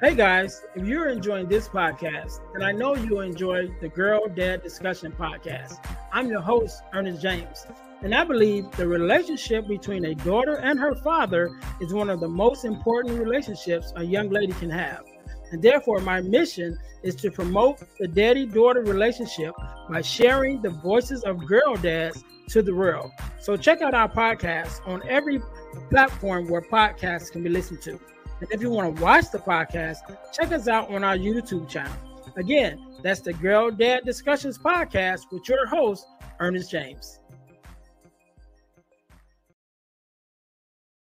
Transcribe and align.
Hey 0.00 0.16
guys, 0.16 0.62
if 0.74 0.86
you're 0.86 1.08
enjoying 1.08 1.46
this 1.46 1.68
podcast, 1.68 2.40
then 2.52 2.62
I 2.62 2.72
know 2.72 2.96
you'll 2.96 3.20
enjoy 3.20 3.68
the 3.80 3.88
Girl 3.88 4.26
Dad 4.26 4.62
Discussion 4.62 5.12
podcast. 5.12 5.78
I'm 6.12 6.28
your 6.28 6.40
host, 6.40 6.82
Ernest 6.92 7.22
James, 7.22 7.64
and 8.02 8.12
I 8.12 8.24
believe 8.24 8.68
the 8.72 8.88
relationship 8.88 9.68
between 9.68 10.06
a 10.06 10.14
daughter 10.16 10.56
and 10.56 10.80
her 10.80 10.96
father 10.96 11.56
is 11.80 11.94
one 11.94 12.10
of 12.10 12.18
the 12.18 12.28
most 12.28 12.64
important 12.64 13.20
relationships 13.20 13.92
a 13.94 14.02
young 14.02 14.30
lady 14.30 14.52
can 14.54 14.68
have. 14.68 15.04
And 15.52 15.62
therefore, 15.62 16.00
my 16.00 16.20
mission 16.20 16.76
is 17.04 17.14
to 17.16 17.30
promote 17.30 17.80
the 17.98 18.08
daddy 18.08 18.46
daughter 18.46 18.82
relationship 18.82 19.54
by 19.88 20.00
sharing 20.00 20.60
the 20.60 20.70
voices 20.70 21.22
of 21.22 21.46
girl 21.46 21.76
dads 21.76 22.24
to 22.48 22.62
the 22.62 22.74
world. 22.74 23.12
So, 23.38 23.56
check 23.56 23.80
out 23.80 23.94
our 23.94 24.10
podcast 24.10 24.86
on 24.88 25.06
every 25.08 25.40
platform 25.88 26.48
where 26.48 26.62
podcasts 26.62 27.30
can 27.30 27.44
be 27.44 27.48
listened 27.48 27.80
to. 27.82 28.00
And 28.44 28.52
if 28.52 28.60
you 28.60 28.68
want 28.68 28.94
to 28.94 29.02
watch 29.02 29.30
the 29.30 29.38
podcast, 29.38 30.00
check 30.30 30.52
us 30.52 30.68
out 30.68 30.90
on 30.90 31.02
our 31.02 31.16
YouTube 31.16 31.66
channel. 31.66 31.96
Again, 32.36 32.78
that's 33.02 33.20
the 33.20 33.32
Girl 33.32 33.70
Dad 33.70 34.04
Discussions 34.04 34.58
podcast 34.58 35.32
with 35.32 35.48
your 35.48 35.66
host, 35.66 36.06
Ernest 36.38 36.70
James. 36.70 37.20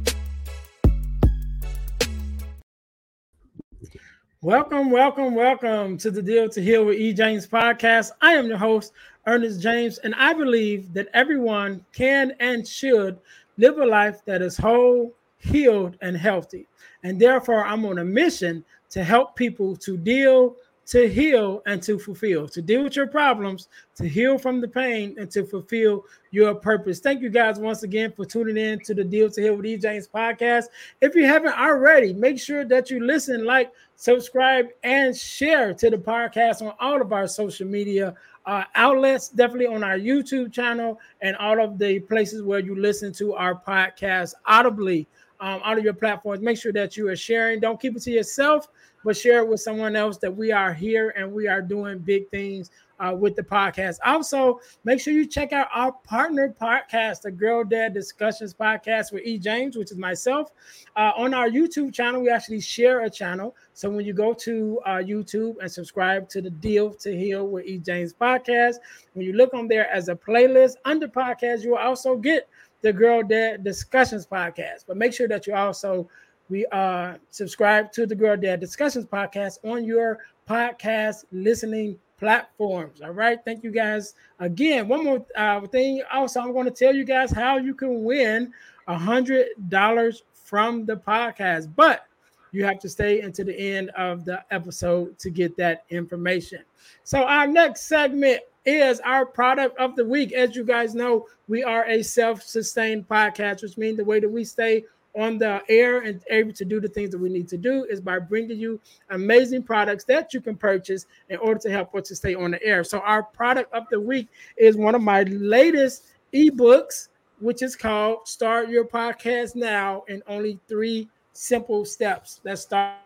Welcome, 4.43 4.89
welcome, 4.89 5.35
welcome 5.35 5.99
to 5.99 6.09
the 6.09 6.19
Deal 6.19 6.49
to 6.49 6.59
Heal 6.63 6.85
with 6.85 6.97
E. 6.97 7.13
James 7.13 7.45
podcast. 7.45 8.09
I 8.21 8.33
am 8.33 8.47
your 8.47 8.57
host, 8.57 8.91
Ernest 9.27 9.61
James, 9.61 9.99
and 9.99 10.15
I 10.15 10.33
believe 10.33 10.91
that 10.93 11.09
everyone 11.13 11.85
can 11.93 12.33
and 12.39 12.67
should 12.67 13.19
live 13.57 13.77
a 13.77 13.85
life 13.85 14.25
that 14.25 14.41
is 14.41 14.57
whole, 14.57 15.13
healed, 15.37 15.95
and 16.01 16.17
healthy. 16.17 16.67
And 17.03 17.21
therefore, 17.21 17.63
I'm 17.63 17.85
on 17.85 17.99
a 17.99 18.03
mission 18.03 18.65
to 18.89 19.03
help 19.03 19.35
people 19.35 19.75
to 19.75 19.95
deal, 19.95 20.55
to 20.91 21.07
heal, 21.07 21.61
and 21.65 21.81
to 21.81 21.97
fulfill, 21.97 22.49
to 22.49 22.61
deal 22.61 22.83
with 22.83 22.97
your 22.97 23.07
problems, 23.07 23.69
to 23.95 24.05
heal 24.05 24.37
from 24.37 24.59
the 24.59 24.67
pain, 24.67 25.15
and 25.17 25.31
to 25.31 25.45
fulfill 25.45 26.03
your 26.31 26.53
purpose. 26.53 26.99
Thank 26.99 27.21
you 27.21 27.29
guys 27.29 27.57
once 27.57 27.83
again 27.83 28.11
for 28.11 28.25
tuning 28.25 28.57
in 28.57 28.77
to 28.81 28.93
the 28.93 29.05
Deal 29.05 29.29
to 29.29 29.41
Heal 29.41 29.55
with 29.55 29.65
E. 29.65 29.77
James 29.77 30.09
podcast. 30.13 30.65
If 30.99 31.15
you 31.15 31.25
haven't 31.25 31.57
already, 31.57 32.11
make 32.11 32.37
sure 32.37 32.65
that 32.65 32.89
you 32.89 33.05
listen, 33.05 33.45
like, 33.45 33.71
subscribe, 33.95 34.65
and 34.83 35.15
share 35.15 35.73
to 35.75 35.89
the 35.89 35.97
podcast 35.97 36.61
on 36.61 36.73
all 36.81 37.01
of 37.01 37.13
our 37.13 37.25
social 37.25 37.67
media 37.67 38.13
uh, 38.45 38.65
outlets, 38.75 39.29
definitely 39.29 39.67
on 39.67 39.85
our 39.85 39.97
YouTube 39.97 40.51
channel 40.51 40.99
and 41.21 41.37
all 41.37 41.63
of 41.63 41.77
the 41.77 41.99
places 42.01 42.43
where 42.43 42.59
you 42.59 42.75
listen 42.77 43.13
to 43.13 43.33
our 43.33 43.55
podcast 43.55 44.33
audibly 44.45 45.07
um, 45.39 45.61
out 45.63 45.77
of 45.77 45.85
your 45.85 45.93
platforms. 45.93 46.41
Make 46.41 46.57
sure 46.57 46.73
that 46.73 46.97
you 46.97 47.07
are 47.07 47.15
sharing. 47.15 47.61
Don't 47.61 47.79
keep 47.79 47.95
it 47.95 48.01
to 48.03 48.11
yourself, 48.11 48.67
but 49.03 49.17
share 49.17 49.39
it 49.39 49.47
with 49.47 49.59
someone 49.59 49.95
else 49.95 50.17
that 50.19 50.35
we 50.35 50.51
are 50.51 50.73
here 50.73 51.13
and 51.17 51.31
we 51.31 51.47
are 51.47 51.61
doing 51.61 51.99
big 51.99 52.29
things 52.29 52.69
uh, 53.01 53.13
with 53.13 53.35
the 53.35 53.43
podcast. 53.43 53.97
Also, 54.05 54.59
make 54.83 54.99
sure 54.99 55.13
you 55.13 55.25
check 55.25 55.53
out 55.53 55.67
our 55.73 55.91
partner 55.91 56.55
podcast, 56.61 57.21
the 57.21 57.31
Girl 57.31 57.63
Dad 57.63 57.93
Discussions 57.93 58.53
podcast 58.53 59.11
with 59.11 59.23
E. 59.25 59.39
James, 59.39 59.75
which 59.75 59.91
is 59.91 59.97
myself. 59.97 60.51
Uh, 60.95 61.11
on 61.17 61.33
our 61.33 61.49
YouTube 61.49 61.93
channel, 61.93 62.21
we 62.21 62.29
actually 62.29 62.61
share 62.61 63.01
a 63.01 63.09
channel. 63.09 63.55
So 63.73 63.89
when 63.89 64.05
you 64.05 64.13
go 64.13 64.33
to 64.33 64.79
uh, 64.85 64.89
YouTube 64.97 65.55
and 65.61 65.71
subscribe 65.71 66.29
to 66.29 66.41
the 66.41 66.51
Deal 66.51 66.93
to 66.93 67.17
Heal 67.17 67.47
with 67.47 67.65
E. 67.65 67.79
James 67.79 68.13
podcast, 68.13 68.75
when 69.13 69.25
you 69.25 69.33
look 69.33 69.53
on 69.53 69.67
there 69.67 69.89
as 69.89 70.07
a 70.07 70.15
playlist 70.15 70.75
under 70.85 71.07
podcast, 71.07 71.63
you 71.63 71.71
will 71.71 71.77
also 71.79 72.15
get 72.15 72.47
the 72.81 72.93
Girl 72.93 73.23
Dad 73.23 73.63
Discussions 73.63 74.27
podcast. 74.27 74.85
But 74.87 74.97
make 74.97 75.13
sure 75.13 75.27
that 75.27 75.47
you 75.47 75.55
also 75.55 76.07
we 76.51 76.65
uh 76.67 77.13
subscribe 77.29 77.91
to 77.93 78.05
the 78.05 78.13
Girl 78.13 78.35
Dad 78.35 78.59
Discussions 78.59 79.05
podcast 79.05 79.57
on 79.63 79.85
your 79.85 80.19
podcast 80.47 81.23
listening 81.31 81.97
platforms. 82.19 83.01
All 83.01 83.11
right. 83.11 83.39
Thank 83.43 83.63
you 83.63 83.71
guys 83.71 84.13
again. 84.39 84.87
One 84.87 85.03
more 85.03 85.25
uh, 85.35 85.65
thing. 85.67 86.03
Also, 86.11 86.41
I'm 86.41 86.51
going 86.51 86.65
to 86.65 86.71
tell 86.71 86.93
you 86.93 87.05
guys 87.05 87.31
how 87.31 87.57
you 87.57 87.73
can 87.73 88.03
win 88.03 88.53
a 88.87 88.97
hundred 88.97 89.47
dollars 89.69 90.23
from 90.33 90.85
the 90.85 90.97
podcast, 90.97 91.71
but 91.75 92.05
you 92.51 92.65
have 92.65 92.79
to 92.79 92.89
stay 92.89 93.21
into 93.21 93.45
the 93.45 93.57
end 93.57 93.89
of 93.91 94.25
the 94.25 94.43
episode 94.51 95.17
to 95.19 95.29
get 95.29 95.55
that 95.57 95.85
information. 95.89 96.59
So, 97.05 97.23
our 97.23 97.47
next 97.47 97.87
segment 97.87 98.41
is 98.65 98.99
our 98.99 99.25
product 99.25 99.77
of 99.79 99.95
the 99.95 100.05
week. 100.05 100.33
As 100.33 100.55
you 100.55 100.65
guys 100.65 100.93
know, 100.93 101.27
we 101.47 101.63
are 101.63 101.85
a 101.85 102.03
self 102.03 102.43
sustained 102.43 103.07
podcast, 103.07 103.63
which 103.63 103.77
means 103.77 103.97
the 103.97 104.05
way 104.05 104.19
that 104.19 104.29
we 104.29 104.43
stay 104.43 104.83
on 105.15 105.37
the 105.37 105.61
air 105.69 106.01
and 106.01 106.21
able 106.29 106.53
to 106.53 106.65
do 106.65 106.79
the 106.79 106.87
things 106.87 107.11
that 107.11 107.17
we 107.17 107.29
need 107.29 107.47
to 107.49 107.57
do 107.57 107.85
is 107.85 107.99
by 107.99 108.19
bringing 108.19 108.57
you 108.57 108.79
amazing 109.09 109.63
products 109.63 110.03
that 110.05 110.33
you 110.33 110.41
can 110.41 110.55
purchase 110.55 111.05
in 111.29 111.37
order 111.37 111.59
to 111.59 111.69
help 111.69 111.93
us 111.95 112.07
to 112.07 112.15
stay 112.15 112.35
on 112.35 112.51
the 112.51 112.63
air. 112.63 112.83
So 112.83 112.99
our 112.99 113.23
product 113.23 113.73
of 113.73 113.85
the 113.91 113.99
week 113.99 114.27
is 114.57 114.77
one 114.77 114.95
of 114.95 115.01
my 115.01 115.23
latest 115.23 116.05
ebooks, 116.33 117.09
which 117.39 117.61
is 117.61 117.75
called 117.75 118.27
Start 118.27 118.69
Your 118.69 118.85
Podcast 118.85 119.55
Now 119.55 120.03
in 120.07 120.21
only 120.27 120.59
three 120.67 121.09
simple 121.33 121.85
steps. 121.85 122.41
Let's 122.43 122.61
start 122.61 122.97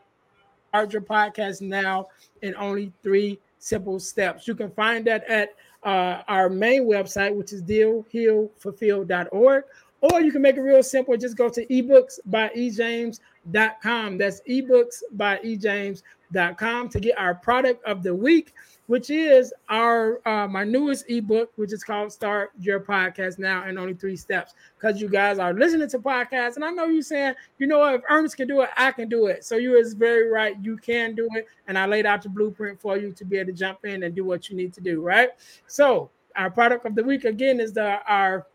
Your 0.92 1.02
Podcast 1.02 1.62
Now 1.62 2.08
in 2.42 2.56
only 2.56 2.92
three 3.02 3.40
simple 3.60 4.00
steps. 4.00 4.48
You 4.48 4.56
can 4.56 4.72
find 4.72 5.06
that 5.06 5.24
at 5.26 5.50
uh, 5.84 6.24
our 6.28 6.50
main 6.50 6.84
website, 6.84 7.36
which 7.36 7.54
is 7.54 7.64
dealhealfulfill.org, 7.64 9.64
or 10.02 10.22
you 10.22 10.32
can 10.32 10.42
make 10.42 10.58
it 10.58 10.62
real 10.62 10.84
simple. 10.84 11.16
Just 11.18 11.38
go 11.38 11.50
to 11.50 11.66
ebooks 11.68 12.20
by 12.26 12.50
ejames.com. 12.50 14.18
That's 14.18 14.42
ebooks 14.48 15.04
by 15.14 15.38
ejames.com 15.38 16.90
to 16.90 17.00
get 17.00 17.18
our 17.18 17.36
product 17.36 17.84
of 17.86 18.04
the 18.04 18.14
week 18.14 18.54
which 18.88 19.10
is 19.10 19.54
our 19.70 20.22
uh, 20.28 20.48
my 20.48 20.64
newest 20.64 21.10
ebook, 21.10 21.52
which 21.56 21.74
is 21.74 21.84
called 21.84 22.12
"Start 22.12 22.52
Your 22.60 22.80
Podcast 22.80 23.40
Now 23.40 23.68
in 23.68 23.78
Only 23.78 23.94
Three 23.94 24.16
Steps." 24.16 24.54
Because 24.78 25.02
you 25.02 25.10
guys 25.10 25.40
are 25.40 25.54
listening 25.54 25.90
to 25.90 26.00
podcasts, 26.00 26.56
and 26.56 26.64
I 26.64 26.70
know 26.70 26.86
you're 26.86 27.02
saying, 27.02 27.34
you 27.58 27.68
know, 27.68 27.84
if 27.94 28.02
Ernest 28.10 28.38
can 28.38 28.48
do 28.48 28.62
it, 28.62 28.70
I 28.78 28.92
can 28.92 29.10
do 29.10 29.28
it. 29.28 29.44
So 29.44 29.56
you 29.56 29.76
is 29.76 29.94
very 29.94 30.30
right. 30.30 30.56
You 30.62 30.78
can 30.78 31.16
do 31.16 31.28
it, 31.34 31.48
and 31.68 31.78
I 31.78 31.86
laid 31.86 32.06
out 32.06 32.22
the 32.22 32.30
blueprint 32.30 32.80
for 32.80 32.98
you 32.98 33.12
to 33.14 33.26
be 33.26 33.38
able 33.38 33.52
to 33.52 33.58
jump 33.58 33.86
in 33.86 34.04
and 34.04 34.16
do 34.16 34.24
what 34.24 34.50
you 34.50 34.56
need 34.56 34.74
to 34.74 34.82
do. 34.82 35.02
Right. 35.02 35.30
So 35.68 36.12
our 36.36 36.52
product 36.52 36.86
of 36.86 36.96
the 36.96 37.04
week 37.04 37.26
again 37.26 37.60
is 37.60 37.74
the 37.74 38.00
our 38.08 38.46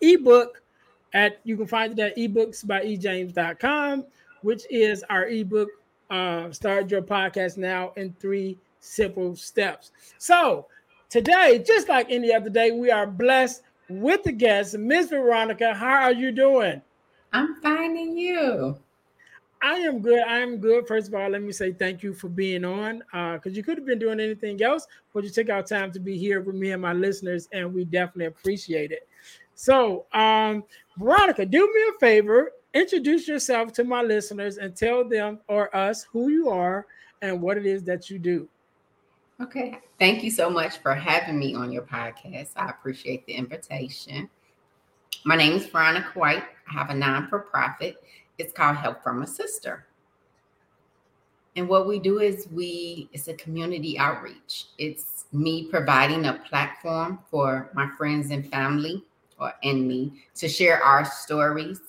ebook 0.00 0.62
at 1.12 1.40
you 1.44 1.56
can 1.56 1.66
find 1.66 1.98
it 1.98 2.02
at 2.02 2.16
ebooks 2.16 2.66
by 2.66 2.84
ejames.com, 2.84 4.04
which 4.42 4.62
is 4.70 5.04
our 5.10 5.28
ebook. 5.28 5.68
Uh, 6.10 6.50
start 6.50 6.90
your 6.90 7.02
podcast 7.02 7.56
now 7.56 7.92
in 7.96 8.12
three 8.20 8.58
simple 8.80 9.36
steps. 9.36 9.92
So 10.18 10.66
today, 11.08 11.62
just 11.64 11.88
like 11.88 12.10
any 12.10 12.32
other 12.32 12.50
day, 12.50 12.72
we 12.72 12.90
are 12.90 13.06
blessed 13.06 13.62
with 13.88 14.22
the 14.24 14.32
guest, 14.32 14.76
Miss 14.76 15.08
Veronica. 15.08 15.74
How 15.74 16.02
are 16.02 16.12
you 16.12 16.32
doing? 16.32 16.82
I'm 17.32 17.60
finding 17.60 18.16
you. 18.16 18.76
I 19.62 19.74
am 19.74 20.00
good. 20.00 20.22
I 20.22 20.38
am 20.38 20.56
good. 20.56 20.86
First 20.88 21.08
of 21.08 21.14
all, 21.14 21.28
let 21.28 21.42
me 21.42 21.52
say 21.52 21.72
thank 21.72 22.02
you 22.02 22.14
for 22.14 22.28
being 22.28 22.64
on 22.64 22.98
because 22.98 23.52
uh, 23.52 23.56
you 23.56 23.62
could 23.62 23.76
have 23.76 23.86
been 23.86 23.98
doing 23.98 24.18
anything 24.18 24.62
else, 24.62 24.86
but 25.12 25.22
you 25.22 25.30
took 25.30 25.50
our 25.50 25.62
time 25.62 25.92
to 25.92 26.00
be 26.00 26.16
here 26.16 26.40
with 26.40 26.54
me 26.54 26.70
and 26.70 26.80
my 26.80 26.94
listeners, 26.94 27.46
and 27.52 27.72
we 27.74 27.84
definitely 27.84 28.24
appreciate 28.26 28.90
it. 28.90 29.06
So, 29.60 30.06
um, 30.14 30.64
Veronica, 30.96 31.44
do 31.44 31.70
me 31.70 31.82
a 31.94 31.98
favor, 32.00 32.52
introduce 32.72 33.28
yourself 33.28 33.74
to 33.74 33.84
my 33.84 34.00
listeners 34.00 34.56
and 34.56 34.74
tell 34.74 35.06
them 35.06 35.38
or 35.48 35.76
us 35.76 36.06
who 36.10 36.30
you 36.30 36.48
are 36.48 36.86
and 37.20 37.42
what 37.42 37.58
it 37.58 37.66
is 37.66 37.82
that 37.82 38.08
you 38.08 38.18
do. 38.18 38.48
Okay. 39.38 39.76
Thank 39.98 40.24
you 40.24 40.30
so 40.30 40.48
much 40.48 40.78
for 40.78 40.94
having 40.94 41.38
me 41.38 41.54
on 41.54 41.70
your 41.72 41.82
podcast. 41.82 42.52
I 42.56 42.70
appreciate 42.70 43.26
the 43.26 43.34
invitation. 43.34 44.30
My 45.26 45.36
name 45.36 45.52
is 45.58 45.66
Veronica 45.66 46.18
White. 46.18 46.44
I 46.66 46.72
have 46.72 46.88
a 46.88 46.94
non 46.94 47.28
for 47.28 47.40
profit. 47.40 48.02
It's 48.38 48.54
called 48.54 48.78
Help 48.78 49.02
from 49.02 49.20
a 49.20 49.26
Sister. 49.26 49.84
And 51.54 51.68
what 51.68 51.86
we 51.86 51.98
do 51.98 52.20
is 52.20 52.48
we 52.50 53.10
it's 53.12 53.28
a 53.28 53.34
community 53.34 53.98
outreach. 53.98 54.68
It's 54.78 55.26
me 55.32 55.66
providing 55.66 56.24
a 56.24 56.40
platform 56.48 57.18
for 57.30 57.70
my 57.74 57.90
friends 57.98 58.30
and 58.30 58.50
family 58.50 59.04
or 59.40 59.52
and 59.62 59.88
me 59.88 60.22
to 60.36 60.48
share 60.48 60.82
our 60.82 61.04
stories, 61.04 61.80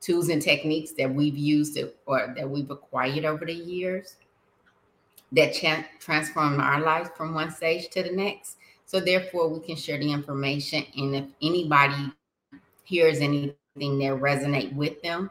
tools 0.00 0.28
and 0.28 0.42
techniques 0.42 0.92
that 0.92 1.12
we've 1.12 1.36
used 1.36 1.78
or 2.06 2.34
that 2.36 2.48
we've 2.48 2.70
acquired 2.70 3.24
over 3.24 3.44
the 3.46 3.54
years 3.54 4.16
that 5.32 5.52
ch- 5.52 5.84
transform 6.00 6.60
our 6.60 6.80
lives 6.80 7.10
from 7.16 7.34
one 7.34 7.50
stage 7.50 7.88
to 7.90 8.02
the 8.02 8.10
next. 8.10 8.56
So 8.86 9.00
therefore, 9.00 9.48
we 9.48 9.60
can 9.60 9.76
share 9.76 9.98
the 9.98 10.10
information, 10.10 10.84
and 10.96 11.14
if 11.14 11.24
anybody 11.42 12.12
hears 12.84 13.18
anything 13.18 13.54
that 13.76 14.18
resonate 14.18 14.74
with 14.74 15.00
them 15.02 15.30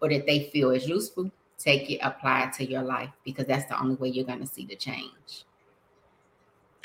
or 0.00 0.08
that 0.08 0.26
they 0.26 0.48
feel 0.50 0.70
is 0.70 0.88
useful, 0.88 1.30
take 1.58 1.90
it, 1.90 1.98
apply 1.98 2.44
it 2.44 2.54
to 2.54 2.64
your 2.64 2.82
life 2.82 3.10
because 3.24 3.46
that's 3.46 3.66
the 3.66 3.78
only 3.78 3.96
way 3.96 4.08
you're 4.08 4.24
going 4.24 4.40
to 4.40 4.46
see 4.46 4.64
the 4.64 4.76
change. 4.76 5.44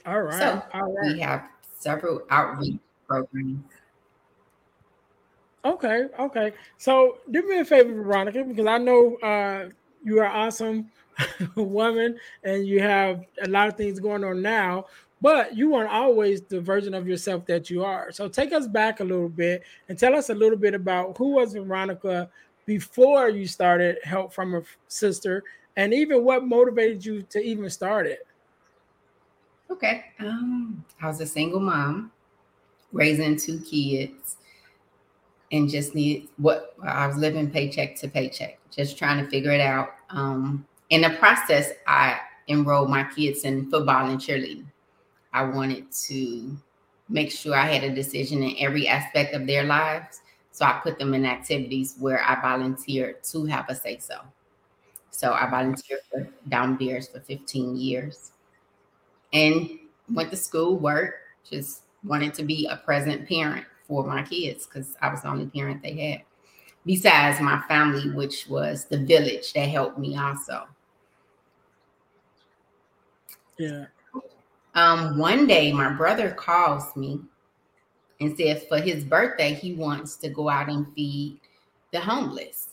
All 0.06 0.22
right. 0.22 0.40
So 0.40 0.62
All 0.74 0.94
right. 0.94 1.14
we 1.14 1.20
have 1.20 1.46
several 1.78 2.24
outreach 2.30 2.80
programs. 3.08 3.64
Okay, 5.66 6.06
okay. 6.20 6.54
So 6.78 7.18
do 7.30 7.48
me 7.48 7.60
a 7.60 7.66
favor, 7.66 7.94
Veronica, 7.94 8.44
because 8.44 8.66
I 8.66 8.78
know 8.78 9.16
uh, 9.18 9.70
you 10.04 10.20
are 10.20 10.28
awesome 10.28 10.90
woman 11.56 12.18
and 12.44 12.66
you 12.66 12.82
have 12.82 13.26
a 13.44 13.50
lot 13.50 13.68
of 13.68 13.76
things 13.76 14.00
going 14.00 14.24
on 14.24 14.42
now 14.42 14.86
but 15.22 15.56
you 15.56 15.72
weren't 15.72 15.92
always 15.92 16.42
the 16.44 16.62
version 16.62 16.94
of 16.94 17.08
yourself 17.08 17.46
that 17.46 17.70
you 17.70 17.84
are 17.84 18.12
so 18.12 18.28
take 18.28 18.54
us 18.54 18.68
back 18.68 19.00
a 19.00 19.04
little 19.04 19.30
bit 19.30 19.64
and 19.90 19.98
tell 19.98 20.16
us 20.16 20.30
a 20.30 20.34
little 20.34 20.58
bit 20.58 20.74
about 20.74 21.18
who 21.18 21.32
was 21.32 21.54
veronica 21.54 22.30
before 22.66 23.30
you 23.30 23.48
started 23.48 23.98
help 24.04 24.34
from 24.34 24.56
a 24.56 24.62
sister 24.88 25.44
and 25.76 25.94
even 25.94 26.24
what 26.24 26.46
motivated 26.46 27.04
you 27.04 27.22
to 27.24 27.40
even 27.40 27.70
start 27.70 28.08
it 28.08 28.26
okay 29.70 30.06
um, 30.20 30.84
i 31.02 31.08
was 31.08 31.20
a 31.20 31.26
single 31.26 31.60
mom 31.60 32.12
raising 32.92 33.36
two 33.36 33.60
kids 33.60 34.38
and 35.52 35.70
just 35.70 35.96
need 35.96 36.30
what 36.38 36.76
i 36.84 37.08
was 37.08 37.18
living 37.18 37.50
paycheck 37.50 37.96
to 37.96 38.08
paycheck 38.08 38.60
just 38.72 38.98
trying 38.98 39.24
to 39.24 39.30
figure 39.30 39.52
it 39.52 39.62
out 39.62 39.90
um, 40.10 40.66
in 40.90 41.02
the 41.02 41.12
process, 41.12 41.72
I 41.88 42.20
enrolled 42.48 42.90
my 42.90 43.04
kids 43.04 43.44
in 43.44 43.70
football 43.70 44.10
and 44.10 44.20
cheerleading. 44.20 44.66
I 45.34 45.44
wanted 45.44 45.92
to 46.08 46.58
make 47.08 47.32
sure 47.32 47.56
I 47.56 47.66
had 47.66 47.84
a 47.84 47.94
decision 47.94 48.42
in 48.44 48.56
every 48.60 48.88
aspect 48.88 49.36
of 49.36 49.46
their 49.46 49.64
lives. 49.64 50.22
So 50.52 50.66
I 50.66 50.80
put 50.84 50.98
them 50.98 51.14
in 51.14 51.26
activities 51.26 51.96
where 52.00 52.22
I 52.24 52.42
volunteered 52.42 53.24
to 53.26 53.46
have 53.46 53.70
a 53.70 53.76
say 53.76 54.00
so. 54.00 54.20
So 55.12 55.34
I 55.34 55.50
volunteered 55.50 56.02
for 56.10 56.28
Down 56.50 56.76
Beers 56.76 57.08
for 57.08 57.20
15 57.20 57.76
years 57.76 58.32
and 59.32 59.70
went 60.12 60.32
to 60.32 60.38
school, 60.38 60.78
work, 60.78 61.16
just 61.48 61.84
wanted 62.04 62.34
to 62.34 62.44
be 62.44 62.68
a 62.68 62.78
present 62.78 63.28
parent 63.28 63.66
for 63.90 64.06
my 64.06 64.24
kids 64.24 64.66
because 64.66 64.96
I 65.02 65.10
was 65.10 65.24
the 65.24 65.28
only 65.28 65.48
parent 65.48 65.82
they 65.82 65.94
had. 65.94 66.22
Besides 66.86 67.42
my 67.42 67.62
family, 67.68 68.12
which 68.12 68.48
was 68.48 68.86
the 68.86 69.00
village 69.00 69.52
that 69.54 69.68
helped 69.68 69.98
me 69.98 70.16
also. 70.16 70.66
Yeah. 73.58 73.88
Um, 74.76 75.18
one 75.18 75.46
day 75.48 75.74
my 75.74 75.92
brother 75.92 76.32
calls 76.32 76.96
me 76.96 77.20
and 78.22 78.38
says 78.38 78.64
for 78.70 78.80
his 78.80 79.04
birthday 79.04 79.54
he 79.54 79.74
wants 79.74 80.16
to 80.18 80.30
go 80.30 80.48
out 80.48 80.70
and 80.70 80.88
feed 80.94 81.40
the 81.92 82.00
homeless. 82.00 82.70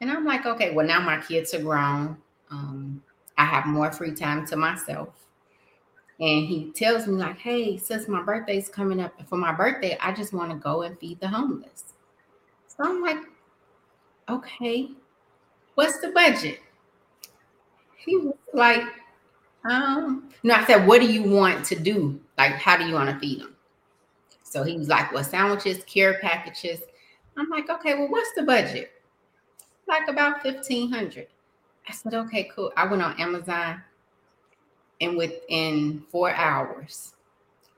And 0.00 0.10
I'm 0.10 0.26
like, 0.26 0.44
okay, 0.44 0.74
well 0.74 0.86
now 0.86 1.00
my 1.00 1.20
kids 1.20 1.54
are 1.54 1.62
grown. 1.62 2.18
Um, 2.50 3.02
I 3.38 3.44
have 3.44 3.66
more 3.66 3.92
free 3.92 4.12
time 4.12 4.46
to 4.48 4.56
myself. 4.56 5.25
And 6.18 6.46
he 6.46 6.72
tells 6.74 7.06
me, 7.06 7.14
like, 7.14 7.38
hey, 7.38 7.76
since 7.76 8.08
my 8.08 8.22
birthday's 8.22 8.68
coming 8.68 9.00
up 9.00 9.12
for 9.28 9.36
my 9.36 9.52
birthday, 9.52 9.98
I 10.00 10.12
just 10.12 10.32
want 10.32 10.50
to 10.50 10.56
go 10.56 10.82
and 10.82 10.98
feed 10.98 11.20
the 11.20 11.28
homeless. 11.28 11.94
So 12.68 12.84
I'm 12.84 13.02
like, 13.02 13.18
okay, 14.28 14.90
what's 15.74 15.98
the 16.00 16.08
budget? 16.08 16.60
He 17.96 18.16
was 18.16 18.34
like, 18.54 18.82
um, 19.68 20.30
no, 20.42 20.54
I 20.54 20.64
said, 20.64 20.86
what 20.86 21.00
do 21.00 21.12
you 21.12 21.22
want 21.22 21.64
to 21.66 21.74
do? 21.74 22.20
Like, 22.38 22.52
how 22.52 22.76
do 22.76 22.86
you 22.86 22.94
want 22.94 23.10
to 23.10 23.18
feed 23.18 23.40
them? 23.40 23.56
So 24.42 24.62
he 24.62 24.78
was 24.78 24.88
like, 24.88 25.12
well, 25.12 25.24
sandwiches, 25.24 25.84
care 25.84 26.18
packages. 26.20 26.80
I'm 27.36 27.50
like, 27.50 27.68
okay, 27.68 27.94
well, 27.94 28.08
what's 28.08 28.32
the 28.32 28.42
budget? 28.42 28.90
Like 29.86 30.08
about 30.08 30.42
1500 30.44 31.26
I 31.88 31.92
said, 31.92 32.14
okay, 32.14 32.50
cool. 32.54 32.72
I 32.76 32.86
went 32.86 33.02
on 33.02 33.20
Amazon 33.20 33.82
and 35.00 35.16
within 35.16 36.04
four 36.10 36.30
hours, 36.30 37.14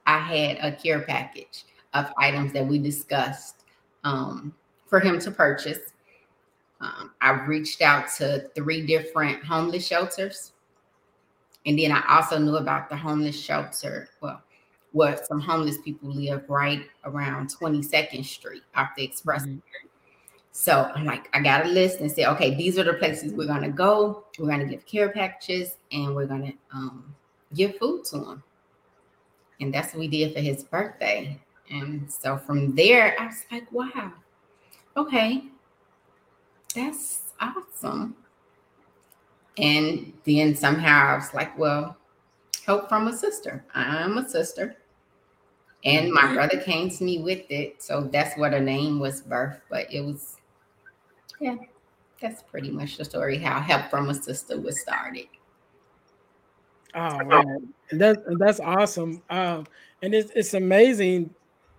I 0.07 0.19
had 0.19 0.59
a 0.59 0.77
care 0.77 1.01
package 1.01 1.65
of 1.95 2.13
items 2.17 2.53
that 2.53 2.67
we 2.67 2.79
discussed 2.79 3.65
um, 4.05 4.55
for 4.87 5.01
him 5.01 5.19
to 5.21 5.31
purchase. 5.31 5.93
Um, 6.81 7.13
I 7.21 7.31
reached 7.31 7.83
out 7.83 8.09
to 8.19 8.49
three 8.55 8.87
different 8.87 9.45
homeless 9.45 9.87
shelters 9.87 10.53
and 11.69 11.79
then 11.79 11.93
I 11.93 12.03
also 12.09 12.39
knew 12.39 12.57
about 12.57 12.89
the 12.89 12.97
homeless 12.97 13.39
shelter. 13.39 14.09
Well, 14.23 14.43
where 14.93 15.23
some 15.27 15.39
homeless 15.39 15.77
people 15.85 16.11
live 16.11 16.45
right 16.49 16.83
around 17.05 17.51
22nd 17.55 18.25
Street 18.25 18.63
off 18.75 18.89
the 18.97 19.05
express. 19.05 19.43
Mm-hmm. 19.43 19.59
So 20.53 20.91
I'm 20.95 21.05
like, 21.05 21.29
I 21.35 21.41
got 21.41 21.67
a 21.67 21.69
list 21.69 22.01
and 22.01 22.11
said, 22.11 22.27
okay, 22.33 22.55
these 22.55 22.79
are 22.79 22.85
the 22.85 22.95
places 22.95 23.33
we're 23.33 23.47
gonna 23.47 23.69
go. 23.69 24.25
We're 24.39 24.49
gonna 24.49 24.67
give 24.67 24.87
care 24.87 25.11
packages 25.11 25.77
and 25.93 26.15
we're 26.15 26.27
gonna 26.27 26.53
um, 26.73 27.15
give 27.55 27.77
food 27.77 28.05
to 28.07 28.19
him. 28.19 28.43
And 29.61 29.73
that's 29.73 29.93
what 29.93 30.01
we 30.01 30.09
did 30.09 30.35
for 30.35 30.41
his 30.41 30.65
birthday. 30.65 31.41
And 31.71 32.11
so 32.11 32.39
from 32.39 32.75
there, 32.75 33.15
I 33.21 33.27
was 33.27 33.45
like, 33.53 33.71
wow, 33.73 34.13
okay, 34.97 35.45
that's 36.75 37.33
awesome. 37.41 38.17
And 39.59 40.13
then 40.25 40.55
somehow 40.55 41.15
I 41.15 41.17
was 41.17 41.35
like, 41.35 41.59
well, 41.59 41.97
help 42.65 42.89
from 42.89 43.09
a 43.09 43.17
sister. 43.17 43.65
I'm 43.75 44.19
a 44.19 44.29
sister. 44.29 44.77
And 45.85 46.13
my 46.13 46.23
mm-hmm. 46.23 46.35
brother 46.35 46.61
came 46.61 46.91
to 46.91 47.05
me 47.05 47.19
with 47.23 47.51
it. 47.51 47.83
So 47.83 48.09
that's 48.13 48.37
what 48.37 48.53
her 48.53 48.61
name 48.61 49.01
was 49.01 49.21
birth. 49.21 49.61
But 49.71 49.93
it 49.93 50.01
was, 50.01 50.37
yeah, 51.41 51.57
that's 52.21 52.43
pretty 52.43 52.71
much 52.71 52.97
the 52.97 53.05
story 53.05 53.39
how 53.39 53.61
help 53.61 53.91
from 53.91 54.09
a 54.09 54.15
sister 54.15 54.61
was 54.61 54.81
started. 54.81 55.27
Oh 56.95 57.25
man, 57.25 57.69
that's 57.93 58.19
that's 58.39 58.61
awesome. 58.61 59.23
Um, 59.31 59.67
and 60.03 60.15
it's 60.15 60.31
it's 60.35 60.55
amazing. 60.55 61.35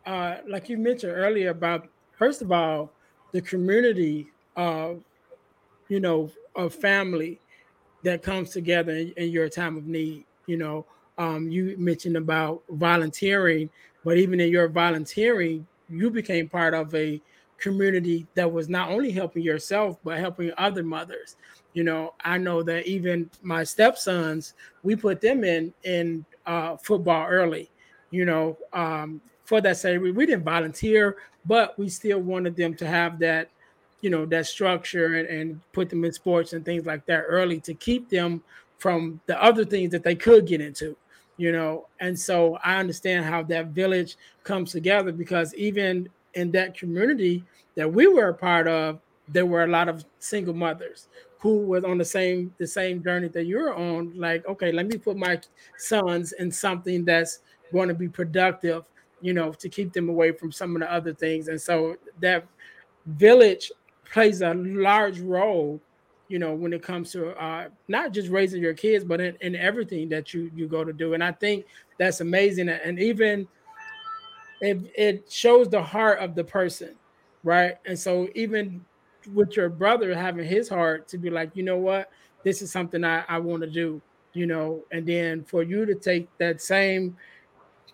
Uh, 0.06 0.38
like 0.48 0.70
you 0.70 0.78
mentioned 0.78 1.13
earlier 1.13 1.50
about 1.50 1.88
first 2.18 2.42
of 2.42 2.51
all, 2.51 2.92
the 3.32 3.42
community 3.42 4.28
of 4.56 5.04
you 5.88 6.00
know 6.00 6.32
of 6.56 6.74
family 6.74 7.39
that 8.04 8.24
comes 8.24 8.51
together 8.51 8.94
in, 8.94 9.13
in 9.18 9.30
your 9.30 9.50
time 9.50 9.78
of 9.78 9.86
need. 9.88 10.25
You 10.46 10.58
know, 10.58 10.86
um, 11.18 11.50
you 11.50 11.75
mentioned 11.78 12.16
about 12.16 12.63
volunteering, 12.70 13.70
but 14.06 14.18
even 14.18 14.39
in 14.39 14.50
your 14.50 14.68
volunteering, 14.68 15.68
you 15.89 16.10
became 16.12 16.48
part 16.48 16.74
of 16.74 16.94
a 16.96 17.22
community 17.60 18.28
that 18.36 18.51
was 18.51 18.70
not 18.70 18.89
only 18.89 19.12
helping 19.12 19.44
yourself 19.44 19.98
but 20.04 20.18
helping 20.18 20.51
other 20.58 20.84
mothers. 20.84 21.36
You 21.74 21.84
know 21.84 22.13
i 22.25 22.38
know 22.38 22.63
that 22.63 22.88
even 22.88 23.30
my 23.44 23.63
stepsons 23.63 24.54
we 24.82 24.96
put 24.96 25.22
them 25.22 25.44
in 25.44 25.72
in 25.84 26.25
uh, 26.48 26.78
football 26.78 27.28
early 27.28 27.70
you 28.10 28.25
know 28.25 28.58
um, 28.74 29.22
for 29.46 29.62
that 29.62 29.78
same 29.78 30.01
we 30.01 30.25
didn't 30.25 30.44
volunteer 30.44 31.18
but 31.46 31.78
we 31.78 31.88
still 31.88 32.20
wanted 32.20 32.56
them 32.56 32.74
to 32.75 32.88
have 32.88 33.20
that 33.20 33.50
you 34.01 34.10
know 34.10 34.25
that 34.25 34.48
structure 34.48 35.16
and, 35.16 35.28
and 35.28 35.62
put 35.72 35.89
them 35.89 36.04
in 36.04 36.12
sports 36.12 36.54
and 36.54 36.66
things 36.66 36.88
like 36.88 37.06
that 37.06 37.24
early 37.28 37.60
to 37.62 37.74
keep 37.75 38.10
them 38.10 38.42
from 38.80 39.22
the 39.28 39.42
other 39.42 39.63
things 39.63 39.92
that 39.92 40.04
they 40.04 40.16
could 40.16 40.48
get 40.48 40.62
into 40.62 40.98
you 41.38 41.54
know? 41.54 41.88
And 42.01 42.20
so 42.20 42.58
i 42.63 42.75
understand 42.78 43.25
how 43.25 43.42
that 43.44 43.68
village 43.68 44.18
comes 44.44 44.72
together 44.72 45.12
because 45.12 45.56
even 45.56 46.10
in 46.34 46.52
that 46.52 46.78
community 46.78 47.44
that 47.76 47.92
we 47.92 48.08
were 48.08 48.30
a 48.30 48.34
part 48.34 48.68
of, 48.68 49.00
there 49.28 49.46
were 49.46 49.64
a 49.64 49.68
lot 49.68 49.88
of 49.88 50.04
single 50.20 50.54
mothers 50.54 51.08
who 51.40 51.60
was 51.60 51.84
on 51.84 51.98
the 51.98 52.06
same 52.06 52.54
the 52.58 52.68
same 52.68 53.02
journey 53.02 53.30
that 53.30 53.46
you're 53.46 53.74
on. 53.74 54.14
Like, 54.16 54.46
okay, 54.48 54.72
let 54.72 54.88
me 54.88 54.98
put 54.98 55.18
my 55.18 55.40
sons 55.78 56.34
in 56.34 56.52
something 56.52 57.06
that's 57.06 57.40
going 57.72 57.88
to 57.88 57.94
be 57.94 58.10
productive, 58.10 58.86
you 59.22 59.34
know, 59.34 59.54
to 59.54 59.70
keep 59.70 59.94
them 59.94 60.10
away 60.10 60.32
from 60.32 60.52
some 60.52 60.76
of 60.76 60.82
the 60.82 60.92
other 60.92 61.14
things. 61.14 61.48
And 61.48 61.62
so 61.62 61.96
that 62.22 62.46
village 63.06 63.72
plays 64.12 64.42
a 64.42 64.54
large 64.54 65.20
role, 65.20 65.80
you 66.28 66.40
know, 66.40 66.54
when 66.54 66.74
it 66.74 66.84
comes 66.84 67.12
to 67.14 67.30
uh, 67.42 67.70
not 67.88 68.12
just 68.12 68.30
raising 68.30 68.62
your 68.62 68.74
kids, 68.74 69.06
but 69.06 69.22
in, 69.22 69.38
in 69.42 69.56
everything 69.56 70.10
that 70.10 70.34
you 70.34 70.52
you 70.56 70.68
go 70.68 70.84
to 70.84 70.92
do. 70.92 71.14
And 71.14 71.24
I 71.24 71.32
think 71.32 71.66
that's 71.98 72.20
amazing. 72.20 72.68
And 72.68 73.00
even 73.00 73.48
it, 74.62 74.92
it 74.96 75.32
shows 75.32 75.70
the 75.70 75.82
heart 75.82 76.20
of 76.20 76.36
the 76.36 76.44
person, 76.44 76.96
right? 77.44 77.75
And 77.86 77.98
so 77.98 78.28
even 78.36 78.84
with 79.34 79.56
your 79.56 79.70
brother 79.70 80.13
having 80.16 80.46
his 80.46 80.70
heart 80.70 81.08
to 81.10 81.18
be 81.18 81.30
like, 81.30 81.51
you 81.56 81.63
know 81.63 81.78
what, 81.78 82.10
this 82.44 82.62
is 82.62 82.72
something 82.72 83.04
I, 83.04 83.24
I 83.28 83.38
want 83.39 83.63
to 83.63 83.70
do, 83.70 84.01
you 84.34 84.48
know, 84.48 84.84
and 84.92 85.06
then 85.06 85.44
for 85.44 85.63
you 85.63 85.86
to 85.86 85.96
take 85.96 86.30
that 86.38 86.62
same, 86.62 87.18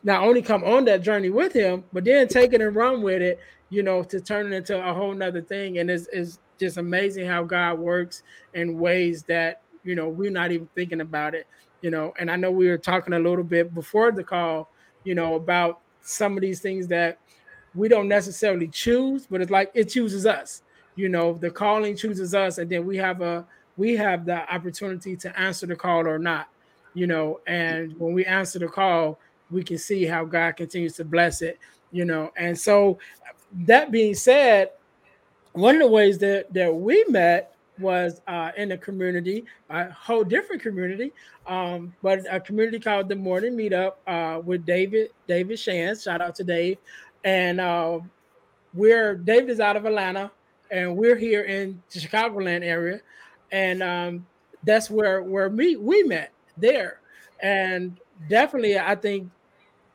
not 0.03 0.24
only 0.24 0.41
come 0.41 0.63
on 0.63 0.86
that 0.86 1.01
journey 1.01 1.29
with 1.29 1.53
him, 1.53 1.84
but 1.91 2.05
then 2.05 2.27
take 2.27 2.53
it 2.53 2.62
and 2.62 2.75
run 2.75 3.01
with 3.01 3.22
it, 3.22 3.39
you 3.69 3.81
know, 3.81 4.03
to 4.03 4.22
turn 4.22 4.51
it 4.51 4.55
into 4.55 4.77
a 4.77 4.93
whole 4.93 5.13
nother 5.13 5.41
thing. 5.41 5.79
And 5.79 5.89
it's, 5.89 6.07
it's 6.13 6.39
just 6.60 6.77
amazing 6.77 7.27
how 7.27 7.43
God 7.43 7.79
works 7.79 8.24
in 8.53 8.77
ways 8.77 9.24
that, 9.24 9.62
you 9.84 9.95
know, 9.95 10.07
we're 10.07 10.31
not 10.31 10.51
even 10.51 10.69
thinking 10.75 11.01
about 11.01 11.34
it, 11.34 11.48
you 11.81 11.89
know. 11.89 12.13
And 12.19 12.29
I 12.29 12.36
know 12.36 12.51
we 12.51 12.67
were 12.67 12.77
talking 12.77 13.13
a 13.13 13.19
little 13.19 13.43
bit 13.43 13.74
before 13.74 14.12
the 14.12 14.24
call, 14.24 14.72
you 15.03 15.15
know, 15.15 15.36
about 15.36 15.81
some 16.05 16.38
of 16.38 16.41
these 16.41 16.62
things 16.62 16.88
that 16.88 17.17
we 17.74 17.89
don't 17.89 18.07
necessarily 18.07 18.67
choose, 18.67 19.27
but 19.29 19.41
it's 19.41 19.51
like 19.51 19.71
it 19.74 19.85
chooses 19.89 20.25
us. 20.25 20.62
You 20.95 21.09
know, 21.09 21.33
the 21.33 21.51
calling 21.51 21.97
chooses 21.97 22.33
us, 22.33 22.57
and 22.57 22.69
then 22.69 22.85
we 22.85 22.95
have 22.97 23.21
a 23.21 23.45
we 23.75 23.97
have 23.97 24.25
the 24.25 24.51
opportunity 24.53 25.17
to 25.17 25.39
answer 25.39 25.65
the 25.65 25.75
call 25.75 26.07
or 26.07 26.17
not. 26.17 26.47
You 26.93 27.07
know, 27.07 27.41
and 27.45 27.93
when 28.00 28.13
we 28.13 28.24
answer 28.25 28.59
the 28.59 28.67
call, 28.67 29.19
we 29.51 29.63
can 29.63 29.77
see 29.77 30.05
how 30.05 30.24
God 30.24 30.55
continues 30.55 30.93
to 30.93 31.03
bless 31.03 31.41
it. 31.41 31.59
You 31.91 32.05
know, 32.05 32.31
and 32.38 32.57
so 32.57 33.00
that 33.65 33.91
being 33.91 34.15
said, 34.15 34.71
one 35.51 35.75
of 35.75 35.81
the 35.81 35.88
ways 35.88 36.17
that 36.19 36.53
that 36.53 36.74
we 36.74 37.03
met 37.09 37.54
was 37.79 38.22
uh, 38.27 38.51
in 38.58 38.72
a 38.72 38.77
community, 38.77 39.46
a 39.70 39.91
whole 39.91 40.24
different 40.24 40.62
community, 40.62 41.12
um, 41.48 41.94
but 42.01 42.22
a 42.29 42.39
community 42.39 42.79
called 42.79 43.10
the 43.10 43.15
Morning 43.15 43.55
Meetup 43.55 43.94
uh, 44.08 44.39
with 44.41 44.65
David 44.65 45.12
David 45.27 45.60
Shans. 45.60 46.03
Shout 46.03 46.22
out 46.22 46.36
to 46.36 46.44
Dave, 46.44 46.77
and 47.24 47.60
uh, 47.60 48.00
we're 48.74 49.15
David 49.15 49.50
is 49.50 49.60
out 49.60 49.75
of 49.75 49.86
Atlanta, 49.86 50.32
and 50.72 50.96
we're 50.96 51.17
here 51.17 51.44
in 51.44 51.82
the 51.91 52.00
Chicagoland 52.00 52.63
area, 52.63 53.01
and 53.51 53.84
um, 53.84 54.25
that's 54.63 54.89
where 54.89 55.22
where 55.24 55.50
we 55.50 56.03
met 56.03 56.32
there, 56.58 57.00
and 57.41 58.00
definitely 58.29 58.79
I 58.79 58.96
think 58.96 59.29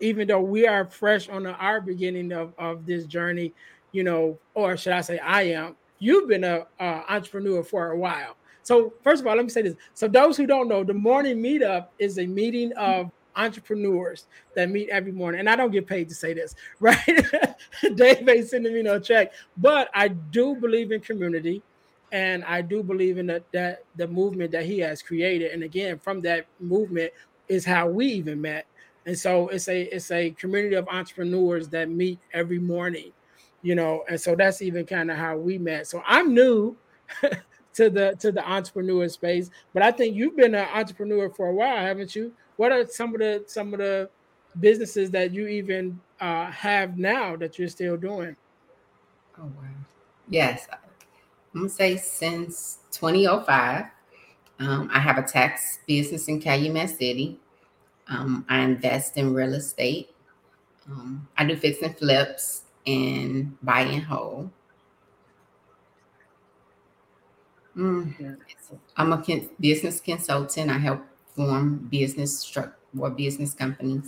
even 0.01 0.27
though 0.27 0.41
we 0.41 0.67
are 0.67 0.87
fresh 0.87 1.29
on 1.29 1.45
the, 1.45 1.53
our 1.53 1.81
beginning 1.81 2.33
of, 2.33 2.55
of 2.59 2.87
this 2.87 3.05
journey, 3.05 3.53
you 3.93 4.03
know, 4.03 4.39
or 4.55 4.77
should 4.77 4.93
I 4.93 5.03
say 5.03 5.19
I 5.19 5.43
am, 5.43 5.77
you've 6.00 6.28
been 6.28 6.42
a, 6.42 6.66
entrepreneur 6.80 7.62
for 7.62 7.92
a 7.92 7.97
while. 7.97 8.37
So 8.62 8.92
first 9.02 9.21
of 9.23 9.26
all, 9.26 9.37
let 9.37 9.45
me 9.45 9.50
say 9.50 9.62
this. 9.62 9.75
So 9.95 10.09
those 10.09 10.37
who 10.37 10.47
don't 10.47 10.69
know, 10.69 10.83
the 10.83 10.95
morning 10.95 11.38
meetup 11.38 11.88
is 11.99 12.19
a 12.19 12.26
meeting 12.26 12.73
of 12.73 13.11
entrepreneurs 13.37 14.26
that 14.54 14.71
meet 14.71 14.88
every 14.88 15.12
morning. 15.12 15.40
And 15.40 15.49
I 15.49 15.57
don't 15.57 15.71
get 15.71 15.87
paid 15.87 16.09
to 16.09 16.14
say 16.14 16.35
this, 16.35 16.54
right? 16.80 17.25
Dave 17.95 18.28
ain't 18.28 18.49
sending 18.49 18.75
me 18.75 18.83
no 18.83 18.99
check, 18.99 19.33
but 19.57 19.88
I 19.95 20.09
do 20.09 20.57
believe 20.57 20.90
in 20.90 21.00
community. 21.00 21.62
And 22.12 22.45
I 22.45 22.61
do 22.61 22.83
believe 22.83 23.19
in 23.19 23.26
that 23.28 23.45
that 23.52 23.85
the 23.95 24.09
movement 24.09 24.50
that 24.50 24.64
he 24.64 24.80
has 24.80 25.00
created. 25.00 25.52
And 25.52 25.62
again, 25.62 25.97
from 26.00 26.21
that 26.23 26.47
movement 26.59 27.12
is 27.49 27.64
how 27.64 27.88
we 27.88 28.07
even 28.07 28.40
met. 28.40 28.66
And 29.07 29.16
so 29.16 29.47
it's 29.49 29.69
a 29.69 29.83
it's 29.83 30.11
a 30.11 30.30
community 30.33 30.75
of 30.75 30.88
entrepreneurs 30.88 31.69
that 31.69 31.88
meet 31.88 32.19
every 32.33 32.59
morning 32.59 33.12
you 33.62 33.75
know, 33.75 34.05
and 34.09 34.21
so 34.21 34.35
that's 34.35 34.62
even 34.62 34.87
kind 34.87 35.11
of 35.11 35.17
how 35.17 35.37
we 35.37 35.59
met. 35.59 35.87
So 35.87 36.02
I'm 36.07 36.35
new 36.35 36.76
to 37.75 37.90
the 37.90 38.17
to 38.19 38.33
the 38.33 38.49
entrepreneur 38.49 39.09
space, 39.09 39.50
but 39.73 39.83
I 39.83 39.90
think 39.90 40.17
you've 40.17 40.37
been 40.37 40.55
an 40.55 40.69
entrepreneur 40.73 41.31
for 41.31 41.49
a 41.49 41.55
while, 41.55 41.76
haven't 41.76 42.14
you? 42.14 42.33
What 42.57 42.73
are 42.73 42.87
some 42.87 43.14
of 43.14 43.21
the 43.21 43.45
some 43.47 43.73
of 43.73 43.79
the 43.79 44.09
businesses 44.59 45.11
that 45.11 45.33
you 45.33 45.47
even 45.47 46.00
uh, 46.21 46.50
have 46.50 46.99
now 46.99 47.37
that 47.37 47.59
you're 47.59 47.69
still 47.69 47.97
doing? 47.97 48.37
Oh 49.38 49.45
wow! 49.45 49.69
Yes, 50.29 50.67
I'm 51.55 51.61
gonna 51.61 51.69
say 51.69 51.97
since 51.97 52.79
2005. 52.93 53.87
Um, 54.59 54.90
I 54.93 54.99
have 54.99 55.17
a 55.17 55.23
tax 55.23 55.79
business 55.87 56.29
in 56.29 56.40
Calumet 56.40 56.90
City. 56.90 57.40
Um, 58.09 58.45
I 58.49 58.61
invest 58.61 59.17
in 59.17 59.33
real 59.33 59.55
estate. 59.55 60.11
Um, 60.90 61.29
I 61.38 61.45
do 61.45 61.57
fix 61.57 61.81
and 61.81 61.97
flips 61.97 62.64
and 62.87 63.57
buy 63.63 63.83
and 63.83 64.03
hold. 64.03 64.51
Mm. 67.77 68.37
I'm 68.97 69.13
a 69.13 69.49
business 69.61 70.01
consultant. 70.01 70.71
I 70.71 70.79
help 70.79 71.03
form 71.35 71.89
business 71.91 72.39
structure 72.39 72.77
or 72.99 73.11
business 73.11 73.55
companies. 73.55 74.07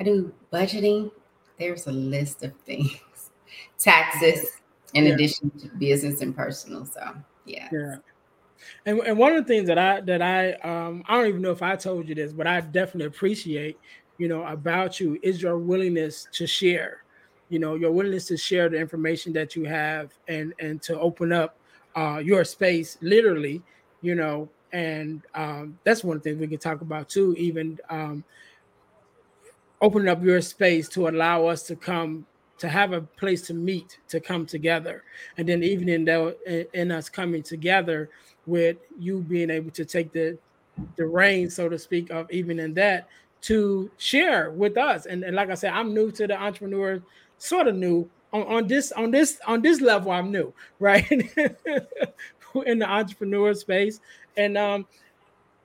I 0.00 0.04
do 0.04 0.32
budgeting. 0.52 1.10
There's 1.58 1.86
a 1.86 1.92
list 1.92 2.42
of 2.42 2.52
things. 2.66 2.98
Taxes, 3.78 4.50
in 4.94 5.04
yeah. 5.04 5.14
addition 5.14 5.50
to 5.50 5.68
business 5.78 6.20
and 6.20 6.34
personal. 6.34 6.84
So 6.84 7.14
yeah. 7.44 7.68
Yeah. 7.72 7.96
And, 8.86 9.00
and 9.00 9.18
one 9.18 9.36
of 9.36 9.46
the 9.46 9.48
things 9.48 9.68
that 9.68 9.78
I 9.78 10.00
that 10.02 10.22
I 10.22 10.52
um 10.54 11.04
I 11.06 11.16
don't 11.16 11.28
even 11.28 11.42
know 11.42 11.52
if 11.52 11.62
I 11.62 11.76
told 11.76 12.08
you 12.08 12.14
this, 12.14 12.32
but 12.32 12.46
I 12.46 12.60
definitely 12.60 13.06
appreciate 13.06 13.78
you 14.18 14.28
know, 14.28 14.44
about 14.44 15.00
you 15.00 15.18
is 15.22 15.42
your 15.42 15.58
willingness 15.58 16.28
to 16.32 16.46
share. 16.46 17.02
You 17.48 17.58
know, 17.58 17.74
your 17.74 17.92
willingness 17.92 18.26
to 18.28 18.36
share 18.36 18.68
the 18.68 18.78
information 18.78 19.32
that 19.34 19.54
you 19.54 19.64
have 19.64 20.12
and 20.28 20.54
and 20.58 20.80
to 20.82 20.98
open 20.98 21.32
up 21.32 21.56
uh, 21.94 22.20
your 22.24 22.44
space, 22.44 22.98
literally. 23.00 23.62
You 24.02 24.14
know, 24.14 24.48
and 24.72 25.22
um, 25.34 25.78
that's 25.84 26.04
one 26.04 26.20
thing 26.20 26.38
we 26.38 26.46
can 26.46 26.58
talk 26.58 26.80
about 26.80 27.08
too. 27.08 27.34
Even 27.38 27.78
um, 27.90 28.24
opening 29.80 30.08
up 30.08 30.22
your 30.22 30.40
space 30.40 30.88
to 30.88 31.08
allow 31.08 31.46
us 31.46 31.62
to 31.64 31.76
come 31.76 32.26
to 32.56 32.68
have 32.68 32.92
a 32.92 33.00
place 33.00 33.42
to 33.42 33.54
meet 33.54 33.98
to 34.08 34.20
come 34.20 34.46
together 34.46 35.02
and 35.36 35.48
then 35.48 35.62
even 35.62 35.88
in 35.88 36.04
the 36.04 36.66
in 36.72 36.90
us 36.90 37.08
coming 37.08 37.42
together 37.42 38.08
with 38.46 38.76
you 38.98 39.20
being 39.20 39.50
able 39.50 39.70
to 39.70 39.84
take 39.84 40.12
the 40.12 40.38
the 40.96 41.04
reign 41.04 41.50
so 41.50 41.68
to 41.68 41.78
speak 41.78 42.10
of 42.10 42.30
even 42.30 42.58
in 42.58 42.72
that 42.72 43.08
to 43.44 43.90
share 43.96 44.50
with 44.50 44.76
us. 44.76 45.06
And, 45.06 45.22
and 45.22 45.34
like 45.36 45.50
I 45.50 45.54
said, 45.54 45.72
I'm 45.72 45.94
new 45.94 46.10
to 46.12 46.26
the 46.26 46.40
entrepreneur, 46.40 47.02
sort 47.38 47.68
of 47.68 47.76
new 47.76 48.08
on, 48.32 48.42
on 48.42 48.66
this 48.66 48.92
on 48.92 49.10
this 49.10 49.38
on 49.46 49.62
this 49.62 49.80
level. 49.80 50.12
I'm 50.12 50.30
new, 50.30 50.52
right, 50.78 51.10
in 51.10 52.78
the 52.78 52.86
entrepreneur 52.88 53.54
space, 53.54 54.00
and 54.36 54.56
um, 54.58 54.86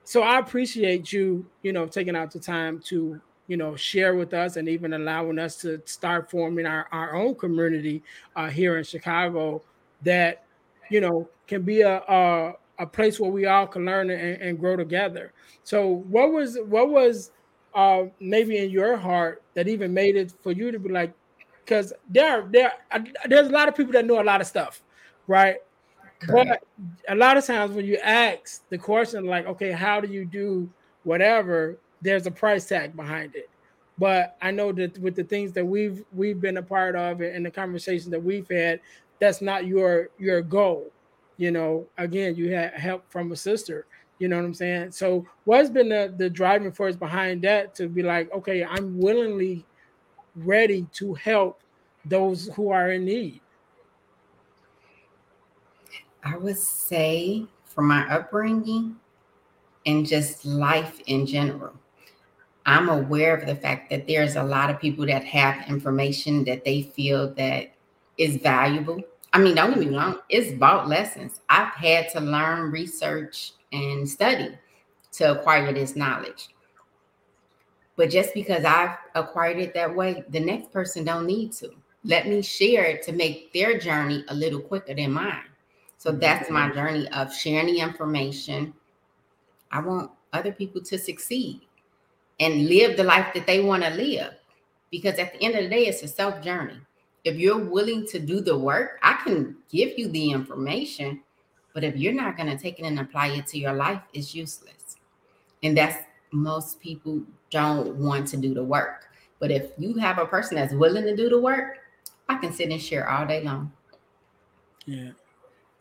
so 0.04 0.22
I 0.22 0.38
appreciate 0.38 1.12
you, 1.12 1.46
you 1.62 1.72
know, 1.72 1.86
taking 1.86 2.16
out 2.16 2.30
the 2.30 2.40
time 2.40 2.80
to 2.86 3.20
you 3.48 3.56
know 3.56 3.76
share 3.76 4.14
with 4.14 4.34
us 4.34 4.56
and 4.56 4.68
even 4.68 4.92
allowing 4.92 5.38
us 5.38 5.56
to 5.56 5.82
start 5.84 6.30
forming 6.30 6.66
our, 6.66 6.86
our 6.92 7.16
own 7.16 7.34
community 7.34 8.00
uh, 8.36 8.48
here 8.48 8.78
in 8.78 8.84
chicago 8.84 9.60
that 10.02 10.44
you 10.90 11.00
know, 11.00 11.28
can 11.46 11.62
be 11.62 11.80
a 11.80 12.02
a, 12.08 12.52
a 12.78 12.86
place 12.86 13.18
where 13.18 13.30
we 13.30 13.46
all 13.46 13.66
can 13.66 13.86
learn 13.86 14.10
and, 14.10 14.42
and 14.42 14.58
grow 14.58 14.76
together. 14.76 15.32
So, 15.62 15.86
what 15.86 16.32
was 16.32 16.58
what 16.66 16.90
was 16.90 17.30
uh, 17.74 18.04
maybe 18.20 18.58
in 18.58 18.70
your 18.70 18.96
heart 18.96 19.42
that 19.54 19.68
even 19.68 19.92
made 19.94 20.16
it 20.16 20.32
for 20.42 20.52
you 20.52 20.70
to 20.72 20.78
be 20.78 20.88
like, 20.88 21.12
because 21.64 21.92
there 22.08 22.46
there 22.50 22.72
there's 23.26 23.48
a 23.48 23.52
lot 23.52 23.68
of 23.68 23.76
people 23.76 23.92
that 23.92 24.04
know 24.04 24.20
a 24.20 24.24
lot 24.24 24.40
of 24.40 24.46
stuff, 24.46 24.82
right? 25.26 25.56
But 26.26 26.62
a 27.08 27.14
lot 27.14 27.36
of 27.36 27.46
times 27.46 27.72
when 27.72 27.86
you 27.86 27.96
ask 27.98 28.68
the 28.68 28.76
question 28.76 29.24
like, 29.24 29.46
okay, 29.46 29.70
how 29.70 30.00
do 30.00 30.08
you 30.08 30.24
do 30.24 30.68
whatever? 31.04 31.78
There's 32.02 32.26
a 32.26 32.30
price 32.30 32.66
tag 32.66 32.94
behind 32.96 33.34
it. 33.34 33.48
But 33.98 34.36
I 34.40 34.50
know 34.50 34.72
that 34.72 34.98
with 34.98 35.14
the 35.14 35.24
things 35.24 35.52
that 35.52 35.64
we've 35.64 36.04
we've 36.12 36.40
been 36.40 36.56
a 36.56 36.62
part 36.62 36.96
of 36.96 37.20
and 37.20 37.44
the 37.44 37.50
conversation 37.50 38.10
that 38.10 38.22
we've 38.22 38.48
had, 38.48 38.80
that's 39.18 39.40
not 39.40 39.66
your 39.66 40.08
your 40.18 40.42
goal. 40.42 40.90
You 41.36 41.50
know, 41.50 41.86
again, 41.96 42.34
you 42.34 42.54
had 42.54 42.74
help 42.74 43.04
from 43.10 43.32
a 43.32 43.36
sister. 43.36 43.86
You 44.20 44.28
know 44.28 44.36
what 44.36 44.44
I'm 44.44 44.54
saying? 44.54 44.92
So, 44.92 45.26
what's 45.44 45.70
been 45.70 45.88
the, 45.88 46.14
the 46.14 46.28
driving 46.28 46.72
force 46.72 46.94
behind 46.94 47.40
that 47.42 47.74
to 47.76 47.88
be 47.88 48.02
like, 48.02 48.30
okay, 48.32 48.62
I'm 48.62 48.98
willingly 48.98 49.64
ready 50.36 50.86
to 50.92 51.14
help 51.14 51.62
those 52.04 52.48
who 52.54 52.70
are 52.70 52.92
in 52.92 53.06
need? 53.06 53.40
I 56.22 56.36
would 56.36 56.58
say 56.58 57.46
for 57.64 57.80
my 57.80 58.06
upbringing 58.12 58.96
and 59.86 60.06
just 60.06 60.44
life 60.44 61.00
in 61.06 61.24
general, 61.24 61.72
I'm 62.66 62.90
aware 62.90 63.34
of 63.34 63.46
the 63.46 63.56
fact 63.56 63.88
that 63.88 64.06
there's 64.06 64.36
a 64.36 64.42
lot 64.42 64.68
of 64.68 64.78
people 64.78 65.06
that 65.06 65.24
have 65.24 65.66
information 65.66 66.44
that 66.44 66.66
they 66.66 66.82
feel 66.82 67.32
that 67.36 67.72
is 68.18 68.36
valuable. 68.36 69.00
I 69.32 69.38
mean, 69.38 69.54
don't 69.54 69.70
get 69.70 69.78
me 69.78 69.96
wrong, 69.96 70.18
it's 70.28 70.52
about 70.52 70.88
lessons. 70.88 71.40
I've 71.48 71.72
had 71.72 72.10
to 72.10 72.20
learn, 72.20 72.70
research, 72.70 73.54
and 73.72 74.08
study 74.08 74.56
to 75.12 75.38
acquire 75.38 75.72
this 75.72 75.96
knowledge. 75.96 76.48
But 77.96 78.10
just 78.10 78.32
because 78.32 78.64
I've 78.64 78.96
acquired 79.14 79.58
it 79.58 79.74
that 79.74 79.94
way, 79.94 80.24
the 80.30 80.40
next 80.40 80.72
person 80.72 81.04
don't 81.04 81.26
need 81.26 81.52
to. 81.52 81.70
Let 82.04 82.26
me 82.26 82.40
share 82.40 82.84
it 82.84 83.02
to 83.02 83.12
make 83.12 83.52
their 83.52 83.78
journey 83.78 84.24
a 84.28 84.34
little 84.34 84.60
quicker 84.60 84.94
than 84.94 85.12
mine. 85.12 85.42
So 85.98 86.10
mm-hmm. 86.10 86.20
that's 86.20 86.50
my 86.50 86.72
journey 86.72 87.06
of 87.08 87.34
sharing 87.34 87.66
the 87.66 87.80
information. 87.80 88.72
I 89.70 89.80
want 89.80 90.10
other 90.32 90.52
people 90.52 90.80
to 90.82 90.98
succeed 90.98 91.60
and 92.38 92.68
live 92.68 92.96
the 92.96 93.04
life 93.04 93.34
that 93.34 93.46
they 93.46 93.60
want 93.60 93.82
to 93.82 93.90
live. 93.90 94.32
Because 94.90 95.18
at 95.18 95.34
the 95.34 95.44
end 95.44 95.56
of 95.56 95.64
the 95.64 95.68
day, 95.68 95.86
it's 95.86 96.02
a 96.02 96.08
self 96.08 96.42
journey. 96.42 96.78
If 97.24 97.36
you're 97.36 97.58
willing 97.58 98.06
to 98.06 98.18
do 98.18 98.40
the 98.40 98.56
work, 98.56 98.98
I 99.02 99.20
can 99.22 99.56
give 99.70 99.98
you 99.98 100.08
the 100.08 100.30
information, 100.30 101.20
but 101.72 101.84
if 101.84 101.96
you're 101.96 102.12
not 102.12 102.36
going 102.36 102.48
to 102.48 102.60
take 102.60 102.78
it 102.78 102.84
and 102.84 102.98
apply 102.98 103.28
it 103.28 103.46
to 103.48 103.58
your 103.58 103.72
life, 103.72 104.00
it's 104.12 104.34
useless. 104.34 104.96
And 105.62 105.76
that's 105.76 105.98
most 106.32 106.80
people 106.80 107.22
don't 107.50 107.96
want 107.96 108.26
to 108.28 108.36
do 108.36 108.54
the 108.54 108.62
work. 108.62 109.06
But 109.38 109.50
if 109.50 109.70
you 109.78 109.94
have 109.94 110.18
a 110.18 110.26
person 110.26 110.56
that's 110.56 110.74
willing 110.74 111.04
to 111.04 111.16
do 111.16 111.28
the 111.28 111.40
work, 111.40 111.78
I 112.28 112.36
can 112.36 112.52
sit 112.52 112.70
and 112.70 112.80
share 112.80 113.08
all 113.08 113.26
day 113.26 113.42
long. 113.42 113.72
Yeah. 114.86 115.10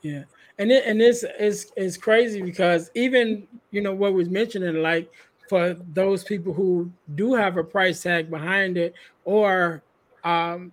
Yeah. 0.01 0.23
And 0.57 0.71
it, 0.71 0.85
and 0.85 0.99
this 0.99 1.25
is 1.39 1.71
is 1.75 1.97
crazy 1.97 2.41
because 2.41 2.89
even 2.95 3.47
you 3.71 3.81
know 3.81 3.93
what 3.93 4.13
was 4.13 4.29
mentioning, 4.29 4.81
like 4.81 5.11
for 5.47 5.75
those 5.93 6.23
people 6.23 6.53
who 6.53 6.91
do 7.15 7.33
have 7.33 7.57
a 7.57 7.63
price 7.63 8.01
tag 8.01 8.29
behind 8.29 8.77
it 8.77 8.93
or 9.25 9.83
um 10.23 10.71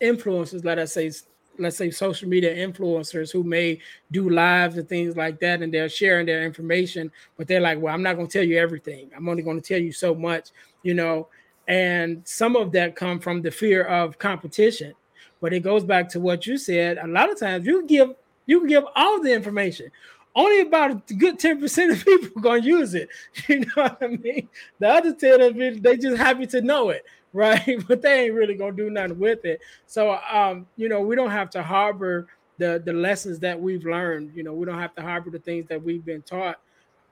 influencers, 0.00 0.64
let 0.64 0.78
us 0.78 0.92
say 0.92 1.10
let's 1.58 1.76
say 1.76 1.90
social 1.90 2.28
media 2.28 2.54
influencers 2.54 3.32
who 3.32 3.42
may 3.42 3.78
do 4.10 4.30
lives 4.30 4.76
and 4.76 4.88
things 4.88 5.16
like 5.16 5.40
that 5.40 5.62
and 5.62 5.72
they're 5.72 5.88
sharing 5.88 6.26
their 6.26 6.44
information 6.44 7.10
but 7.36 7.46
they're 7.46 7.60
like 7.60 7.80
well 7.80 7.94
i'm 7.94 8.02
not 8.02 8.16
going 8.16 8.26
to 8.26 8.38
tell 8.38 8.46
you 8.46 8.58
everything 8.58 9.10
i'm 9.16 9.28
only 9.28 9.42
going 9.42 9.60
to 9.60 9.66
tell 9.66 9.80
you 9.80 9.92
so 9.92 10.14
much 10.14 10.50
you 10.82 10.94
know 10.94 11.28
and 11.66 12.26
some 12.26 12.56
of 12.56 12.72
that 12.72 12.96
come 12.96 13.18
from 13.20 13.42
the 13.42 13.50
fear 13.50 13.84
of 13.84 14.18
competition 14.18 14.94
but 15.40 15.52
it 15.52 15.60
goes 15.60 15.84
back 15.84 16.08
to 16.08 16.20
what 16.20 16.46
you 16.46 16.56
said 16.56 16.98
a 16.98 17.06
lot 17.06 17.30
of 17.30 17.38
times 17.38 17.66
you 17.66 17.84
give 17.86 18.14
you 18.48 18.60
can 18.60 18.68
give 18.68 18.84
all 18.96 19.22
the 19.22 19.32
information. 19.32 19.92
Only 20.34 20.62
about 20.62 20.90
a 21.10 21.14
good 21.14 21.38
10% 21.38 21.92
of 21.92 22.04
people 22.04 22.28
are 22.36 22.40
gonna 22.40 22.62
use 22.62 22.94
it. 22.94 23.08
You 23.48 23.60
know 23.60 23.66
what 23.74 23.98
I 24.02 24.08
mean? 24.08 24.48
The 24.80 24.88
other 24.88 25.12
10 25.12 25.40
of 25.40 25.60
it, 25.60 25.82
they 25.82 25.96
just 25.96 26.16
happy 26.16 26.46
to 26.48 26.60
know 26.60 26.88
it, 26.88 27.04
right? 27.32 27.84
But 27.86 28.02
they 28.02 28.24
ain't 28.24 28.34
really 28.34 28.54
gonna 28.54 28.72
do 28.72 28.90
nothing 28.90 29.18
with 29.18 29.44
it. 29.44 29.60
So 29.86 30.18
um, 30.32 30.66
you 30.76 30.88
know, 30.88 31.00
we 31.00 31.16
don't 31.16 31.30
have 31.30 31.50
to 31.50 31.62
harbor 31.62 32.28
the 32.58 32.82
the 32.84 32.92
lessons 32.92 33.38
that 33.40 33.60
we've 33.60 33.84
learned. 33.84 34.32
You 34.34 34.42
know, 34.42 34.52
we 34.54 34.66
don't 34.66 34.78
have 34.78 34.94
to 34.96 35.02
harbor 35.02 35.30
the 35.30 35.38
things 35.38 35.66
that 35.68 35.82
we've 35.82 36.04
been 36.04 36.22
taught. 36.22 36.60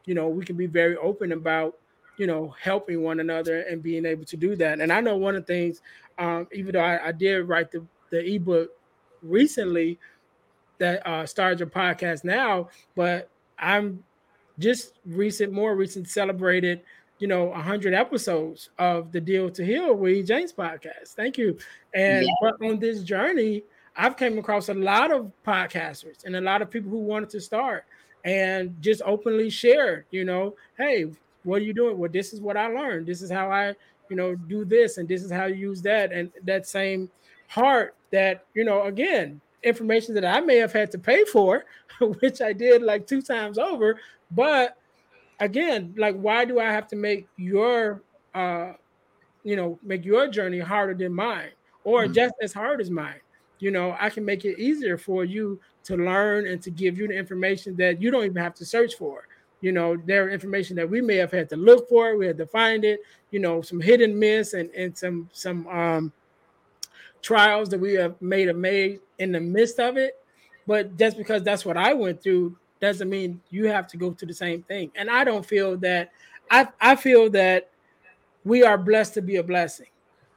You 0.04 0.14
know, 0.14 0.28
we 0.28 0.44
can 0.44 0.56
be 0.56 0.66
very 0.66 0.96
open 0.96 1.32
about 1.32 1.76
you 2.18 2.26
know 2.26 2.54
helping 2.60 3.02
one 3.02 3.20
another 3.20 3.60
and 3.62 3.82
being 3.82 4.06
able 4.06 4.24
to 4.24 4.36
do 4.36 4.56
that. 4.56 4.80
And 4.80 4.92
I 4.92 5.00
know 5.00 5.16
one 5.16 5.36
of 5.36 5.46
the 5.46 5.52
things, 5.52 5.82
um, 6.18 6.46
even 6.52 6.72
though 6.72 6.80
I, 6.80 7.08
I 7.08 7.12
did 7.12 7.48
write 7.48 7.70
the 7.70 7.84
the 8.10 8.24
ebook 8.34 8.70
recently, 9.22 9.98
that 10.78 11.06
uh, 11.06 11.26
started 11.26 11.60
your 11.60 11.68
podcast 11.68 12.24
now, 12.24 12.68
but 12.94 13.28
I'm 13.58 14.04
just 14.58 14.94
recent, 15.04 15.52
more 15.52 15.74
recent 15.74 16.08
celebrated, 16.08 16.82
you 17.18 17.26
know, 17.26 17.44
100 17.44 17.94
episodes 17.94 18.70
of 18.78 19.12
the 19.12 19.20
Deal 19.20 19.50
to 19.50 19.64
Heal 19.64 19.94
with. 19.94 20.26
James 20.26 20.52
podcast. 20.52 21.14
Thank 21.14 21.38
you. 21.38 21.56
And 21.94 22.26
yeah. 22.26 22.32
but 22.40 22.66
on 22.66 22.78
this 22.78 23.02
journey, 23.02 23.62
I've 23.96 24.16
came 24.16 24.38
across 24.38 24.68
a 24.68 24.74
lot 24.74 25.10
of 25.10 25.32
podcasters 25.46 26.24
and 26.24 26.36
a 26.36 26.40
lot 26.40 26.60
of 26.60 26.70
people 26.70 26.90
who 26.90 26.98
wanted 26.98 27.30
to 27.30 27.40
start 27.40 27.84
and 28.24 28.74
just 28.80 29.00
openly 29.06 29.48
share, 29.48 30.04
you 30.10 30.24
know, 30.24 30.54
hey, 30.76 31.06
what 31.44 31.62
are 31.62 31.64
you 31.64 31.72
doing? 31.72 31.96
Well, 31.96 32.10
this 32.12 32.32
is 32.32 32.40
what 32.40 32.56
I 32.56 32.66
learned. 32.66 33.06
This 33.06 33.22
is 33.22 33.30
how 33.30 33.50
I, 33.50 33.74
you 34.10 34.16
know, 34.16 34.34
do 34.34 34.64
this 34.64 34.98
and 34.98 35.08
this 35.08 35.22
is 35.22 35.30
how 35.30 35.46
you 35.46 35.54
use 35.54 35.80
that. 35.82 36.12
And 36.12 36.30
that 36.44 36.66
same 36.66 37.08
heart 37.48 37.94
that, 38.10 38.44
you 38.54 38.64
know, 38.64 38.82
again, 38.82 39.40
information 39.62 40.14
that 40.14 40.24
I 40.24 40.40
may 40.40 40.56
have 40.56 40.72
had 40.72 40.90
to 40.92 40.98
pay 40.98 41.24
for, 41.24 41.64
which 42.20 42.42
I 42.42 42.52
did 42.52 42.82
like 42.82 43.06
two 43.06 43.22
times 43.22 43.58
over. 43.58 43.98
But 44.30 44.76
again, 45.40 45.94
like, 45.96 46.16
why 46.16 46.44
do 46.44 46.60
I 46.60 46.70
have 46.70 46.88
to 46.88 46.96
make 46.96 47.26
your, 47.36 48.02
uh, 48.34 48.72
you 49.44 49.56
know, 49.56 49.78
make 49.82 50.04
your 50.04 50.28
journey 50.28 50.58
harder 50.58 50.94
than 50.94 51.12
mine 51.12 51.50
or 51.84 52.04
mm-hmm. 52.04 52.12
just 52.12 52.34
as 52.42 52.52
hard 52.52 52.80
as 52.80 52.90
mine? 52.90 53.20
You 53.58 53.70
know, 53.70 53.96
I 53.98 54.10
can 54.10 54.24
make 54.24 54.44
it 54.44 54.58
easier 54.58 54.98
for 54.98 55.24
you 55.24 55.58
to 55.84 55.96
learn 55.96 56.46
and 56.46 56.60
to 56.62 56.70
give 56.70 56.98
you 56.98 57.08
the 57.08 57.14
information 57.14 57.76
that 57.76 58.02
you 58.02 58.10
don't 58.10 58.24
even 58.24 58.42
have 58.42 58.54
to 58.54 58.66
search 58.66 58.96
for. 58.96 59.26
You 59.62 59.72
know, 59.72 59.96
there 59.96 60.24
are 60.24 60.30
information 60.30 60.76
that 60.76 60.88
we 60.88 61.00
may 61.00 61.16
have 61.16 61.32
had 61.32 61.48
to 61.50 61.56
look 61.56 61.88
for, 61.88 62.16
we 62.16 62.26
had 62.26 62.36
to 62.38 62.46
find 62.46 62.84
it, 62.84 63.00
you 63.30 63.40
know, 63.40 63.62
some 63.62 63.80
hidden 63.80 64.18
miss 64.18 64.52
and, 64.52 64.70
and 64.70 64.96
some 64.96 65.30
some 65.32 65.66
um 65.68 66.12
trials 67.22 67.68
that 67.70 67.80
we 67.80 67.94
have 67.94 68.20
made 68.20 68.48
have 68.48 68.56
made 68.56 69.00
in 69.18 69.32
the 69.32 69.40
midst 69.40 69.80
of 69.80 69.96
it. 69.96 70.14
But 70.66 70.96
just 70.98 71.16
because 71.16 71.42
that's 71.42 71.64
what 71.64 71.76
I 71.76 71.94
went 71.94 72.22
through 72.22 72.56
doesn't 72.80 73.08
mean 73.08 73.40
you 73.50 73.66
have 73.66 73.86
to 73.88 73.96
go 73.96 74.12
through 74.12 74.28
the 74.28 74.34
same 74.34 74.62
thing. 74.62 74.90
And 74.94 75.10
I 75.10 75.24
don't 75.24 75.44
feel 75.44 75.76
that 75.78 76.10
I, 76.50 76.68
I 76.80 76.96
feel 76.96 77.30
that 77.30 77.70
we 78.44 78.62
are 78.62 78.78
blessed 78.78 79.14
to 79.14 79.22
be 79.22 79.36
a 79.36 79.42
blessing, 79.42 79.88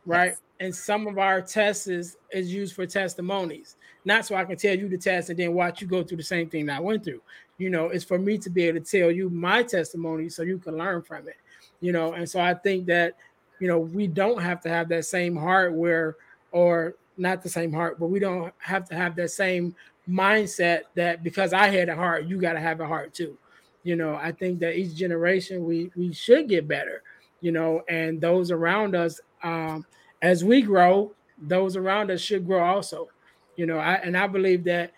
right? 0.06 0.30
Yes. 0.30 0.42
And 0.62 0.76
some 0.76 1.08
of 1.08 1.18
our 1.18 1.42
tests 1.42 1.88
is, 1.88 2.18
is 2.32 2.54
used 2.54 2.76
for 2.76 2.86
testimonies, 2.86 3.78
not 4.04 4.26
so 4.26 4.36
I 4.36 4.44
can 4.44 4.58
tell 4.58 4.78
you 4.78 4.90
the 4.90 4.98
test 4.98 5.30
and 5.30 5.40
then 5.40 5.54
watch 5.54 5.82
you 5.82 5.88
go 5.88 6.04
through 6.04 6.18
the 6.18 6.24
same 6.24 6.50
thing 6.50 6.66
that 6.66 6.78
I 6.78 6.80
went 6.80 7.04
through. 7.04 7.22
You 7.58 7.70
know, 7.70 7.86
it's 7.90 8.04
for 8.04 8.18
me 8.18 8.38
to 8.40 8.50
be 8.50 8.66
able 8.66 8.80
to 8.80 9.00
tell 9.00 9.12
you 9.12 9.30
my 9.30 9.64
testimony 9.64 10.30
so 10.30 10.44
you 10.44 10.58
can 10.58 10.78
learn 10.78 11.02
from 11.02 11.28
it. 11.28 11.38
You 11.82 11.92
know, 11.94 12.14
and 12.14 12.30
so 12.30 12.40
I 12.40 12.54
think 12.56 12.88
that, 12.88 13.16
you 13.60 13.68
know, 13.68 13.80
we 13.80 14.08
don't 14.08 14.42
have 14.42 14.62
to 14.62 14.70
have 14.70 14.90
that 14.90 15.06
same 15.06 15.36
heart 15.36 15.74
where 15.74 16.16
or 16.52 16.96
not 17.18 17.44
the 17.44 17.50
same 17.50 17.72
heart, 17.72 18.00
but 18.00 18.08
we 18.08 18.20
don't 18.20 18.54
have 18.58 18.88
to 18.90 18.96
have 18.96 19.16
that 19.18 19.32
same 19.32 19.76
mindset 20.10 20.82
that 20.96 21.24
because 21.24 21.54
I 21.54 21.68
had 21.68 21.90
a 21.90 21.96
heart, 21.96 22.26
you 22.26 22.40
got 22.40 22.54
to 22.54 22.60
have 22.60 22.80
a 22.80 22.88
heart 22.88 23.14
too. 23.14 23.38
You 23.84 23.96
know, 23.96 24.16
I 24.16 24.32
think 24.32 24.60
that 24.60 24.76
each 24.78 24.96
generation 24.96 25.66
we 25.66 25.92
we 25.96 26.14
should 26.14 26.50
get 26.50 26.68
better. 26.68 27.04
You 27.42 27.52
know, 27.52 27.84
and 27.88 28.20
those 28.20 28.52
around 28.52 28.96
us, 28.96 29.22
um, 29.44 29.86
as 30.22 30.44
we 30.44 30.62
grow, 30.62 31.14
those 31.38 31.78
around 31.78 32.12
us 32.12 32.20
should 32.20 32.46
grow 32.46 32.64
also. 32.64 33.08
You 33.56 33.66
know, 33.66 33.78
I 33.78 33.96
and 33.96 34.18
I 34.18 34.28
believe 34.28 34.64
that 34.66 34.92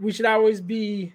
we 0.00 0.12
should 0.12 0.26
always 0.26 0.60
be 0.60 1.14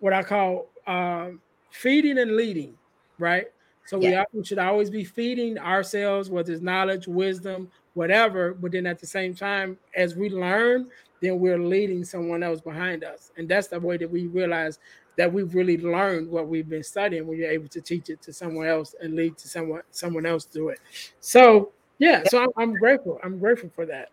what 0.00 0.12
I 0.12 0.22
call 0.22 0.66
um, 0.86 1.40
feeding 1.70 2.18
and 2.18 2.36
leading, 2.36 2.74
right? 3.18 3.46
So 3.86 4.00
yeah. 4.00 4.24
we, 4.32 4.40
we 4.40 4.44
should 4.44 4.58
always 4.58 4.90
be 4.90 5.04
feeding 5.04 5.58
ourselves, 5.58 6.30
whether 6.30 6.52
it's 6.52 6.62
knowledge, 6.62 7.08
wisdom, 7.08 7.70
whatever. 7.94 8.54
But 8.54 8.72
then 8.72 8.86
at 8.86 8.98
the 8.98 9.06
same 9.06 9.34
time, 9.34 9.78
as 9.96 10.14
we 10.14 10.30
learn, 10.30 10.88
then 11.22 11.38
we're 11.38 11.58
leading 11.58 12.04
someone 12.04 12.42
else 12.42 12.60
behind 12.60 13.04
us. 13.04 13.30
And 13.38 13.48
that's 13.48 13.68
the 13.68 13.80
way 13.80 13.96
that 13.96 14.10
we 14.10 14.26
realize 14.26 14.78
that 15.16 15.32
we've 15.32 15.54
really 15.54 15.78
learned 15.78 16.28
what 16.28 16.48
we've 16.48 16.68
been 16.68 16.82
studying 16.82 17.26
when 17.26 17.38
you're 17.38 17.50
able 17.50 17.68
to 17.68 17.80
teach 17.80 18.10
it 18.10 18.20
to 18.22 18.32
someone 18.32 18.66
else 18.66 18.94
and 19.00 19.14
lead 19.14 19.38
to 19.38 19.48
someone 19.48 19.82
someone 19.90 20.26
else 20.26 20.44
do 20.44 20.68
it. 20.68 20.80
So 21.20 21.70
yeah, 21.98 22.24
so 22.26 22.42
I'm, 22.42 22.48
I'm 22.58 22.74
grateful. 22.74 23.20
I'm 23.22 23.38
grateful 23.38 23.70
for 23.74 23.86
that. 23.86 24.10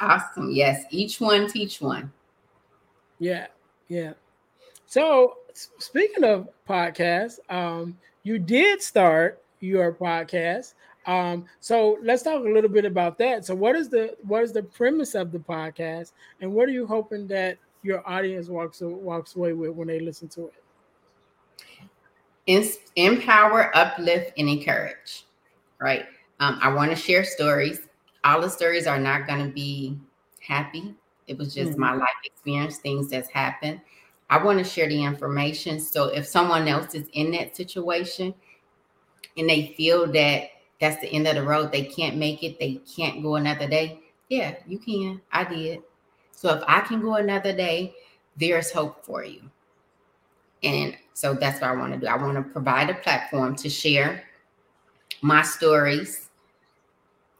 Awesome. 0.00 0.50
Yes, 0.50 0.84
each 0.90 1.20
one 1.20 1.48
teach 1.48 1.80
one. 1.80 2.12
Yeah, 3.18 3.46
Yeah. 3.88 4.14
So 4.86 5.36
speaking 5.78 6.24
of 6.24 6.48
podcasts, 6.68 7.38
um, 7.48 7.96
you 8.24 8.38
did 8.38 8.82
start 8.82 9.42
your 9.60 9.92
podcast. 9.92 10.74
Um, 11.06 11.46
so 11.60 11.98
let's 12.02 12.22
talk 12.22 12.44
a 12.44 12.48
little 12.48 12.70
bit 12.70 12.84
about 12.84 13.18
that. 13.18 13.44
So 13.44 13.54
what 13.54 13.74
is 13.74 13.88
the 13.88 14.16
what 14.22 14.42
is 14.42 14.52
the 14.52 14.62
premise 14.62 15.14
of 15.14 15.32
the 15.32 15.38
podcast, 15.38 16.12
and 16.40 16.52
what 16.52 16.68
are 16.68 16.72
you 16.72 16.86
hoping 16.86 17.26
that 17.28 17.58
your 17.82 18.08
audience 18.08 18.48
walks 18.48 18.80
walks 18.80 19.34
away 19.34 19.52
with 19.52 19.70
when 19.70 19.88
they 19.88 20.00
listen 20.00 20.28
to 20.28 20.46
it? 20.46 20.54
empower, 22.96 23.76
uplift, 23.76 24.32
and 24.36 24.48
encourage. 24.48 25.24
Right. 25.80 26.06
Um, 26.40 26.58
I 26.60 26.72
want 26.72 26.90
to 26.90 26.96
share 26.96 27.24
stories. 27.24 27.80
All 28.24 28.40
the 28.40 28.50
stories 28.50 28.86
are 28.86 28.98
not 28.98 29.26
going 29.26 29.44
to 29.46 29.52
be 29.52 29.98
happy. 30.40 30.94
It 31.26 31.38
was 31.38 31.54
just 31.54 31.72
mm-hmm. 31.72 31.80
my 31.80 31.94
life 31.94 32.08
experience, 32.24 32.78
things 32.78 33.08
that's 33.08 33.28
happened. 33.28 33.80
I 34.28 34.42
want 34.42 34.58
to 34.58 34.64
share 34.64 34.88
the 34.88 35.04
information. 35.04 35.78
So 35.78 36.06
if 36.06 36.26
someone 36.26 36.66
else 36.66 36.94
is 36.94 37.06
in 37.12 37.30
that 37.32 37.56
situation 37.56 38.34
and 39.36 39.48
they 39.48 39.74
feel 39.76 40.10
that 40.12 40.50
that's 40.82 41.00
the 41.00 41.06
end 41.12 41.28
of 41.28 41.36
the 41.36 41.44
road, 41.44 41.70
they 41.70 41.84
can't 41.84 42.16
make 42.16 42.42
it, 42.42 42.58
they 42.58 42.80
can't 42.96 43.22
go 43.22 43.36
another 43.36 43.68
day. 43.68 44.00
Yeah, 44.28 44.56
you 44.66 44.78
can. 44.78 45.20
I 45.30 45.44
did. 45.44 45.80
So 46.32 46.52
if 46.54 46.64
I 46.66 46.80
can 46.80 47.00
go 47.00 47.14
another 47.14 47.56
day, 47.56 47.94
there's 48.36 48.72
hope 48.72 49.04
for 49.04 49.24
you. 49.24 49.42
And 50.64 50.96
so 51.14 51.34
that's 51.34 51.60
what 51.60 51.70
I 51.70 51.76
want 51.76 51.92
to 51.92 52.00
do. 52.00 52.06
I 52.06 52.16
want 52.16 52.34
to 52.34 52.42
provide 52.42 52.90
a 52.90 52.94
platform 52.94 53.54
to 53.56 53.68
share 53.68 54.24
my 55.20 55.42
stories, 55.42 56.30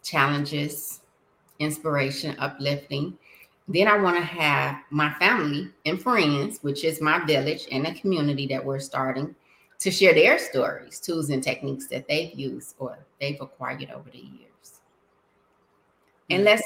challenges, 0.04 1.00
inspiration, 1.58 2.36
uplifting. 2.38 3.18
Then 3.66 3.88
I 3.88 3.96
want 3.96 4.18
to 4.18 4.22
have 4.22 4.76
my 4.90 5.12
family 5.14 5.68
and 5.84 6.00
friends, 6.00 6.60
which 6.62 6.84
is 6.84 7.00
my 7.00 7.24
village 7.24 7.66
and 7.72 7.86
the 7.86 7.94
community 7.94 8.46
that 8.48 8.64
we're 8.64 8.78
starting, 8.78 9.34
to 9.82 9.90
share 9.90 10.14
their 10.14 10.38
stories, 10.38 11.00
tools, 11.00 11.30
and 11.30 11.42
techniques 11.42 11.88
that 11.88 12.06
they've 12.08 12.32
used 12.34 12.74
or 12.78 12.98
they've 13.20 13.40
acquired 13.40 13.90
over 13.94 14.08
the 14.10 14.18
years. 14.18 14.80
And 16.30 16.42
mm. 16.42 16.46
let's 16.46 16.62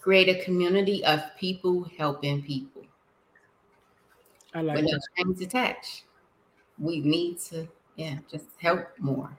create 0.00 0.28
a 0.28 0.44
community 0.44 1.04
of 1.04 1.20
people 1.38 1.88
helping 1.96 2.42
people. 2.42 2.82
I 4.54 4.60
like 4.60 4.76
when 4.76 4.84
that. 4.86 4.92
no 4.92 4.98
strings 5.12 5.40
attached. 5.40 6.04
We 6.78 7.00
need 7.00 7.38
to, 7.50 7.68
yeah, 7.96 8.18
just 8.30 8.46
help 8.60 8.88
more. 8.98 9.30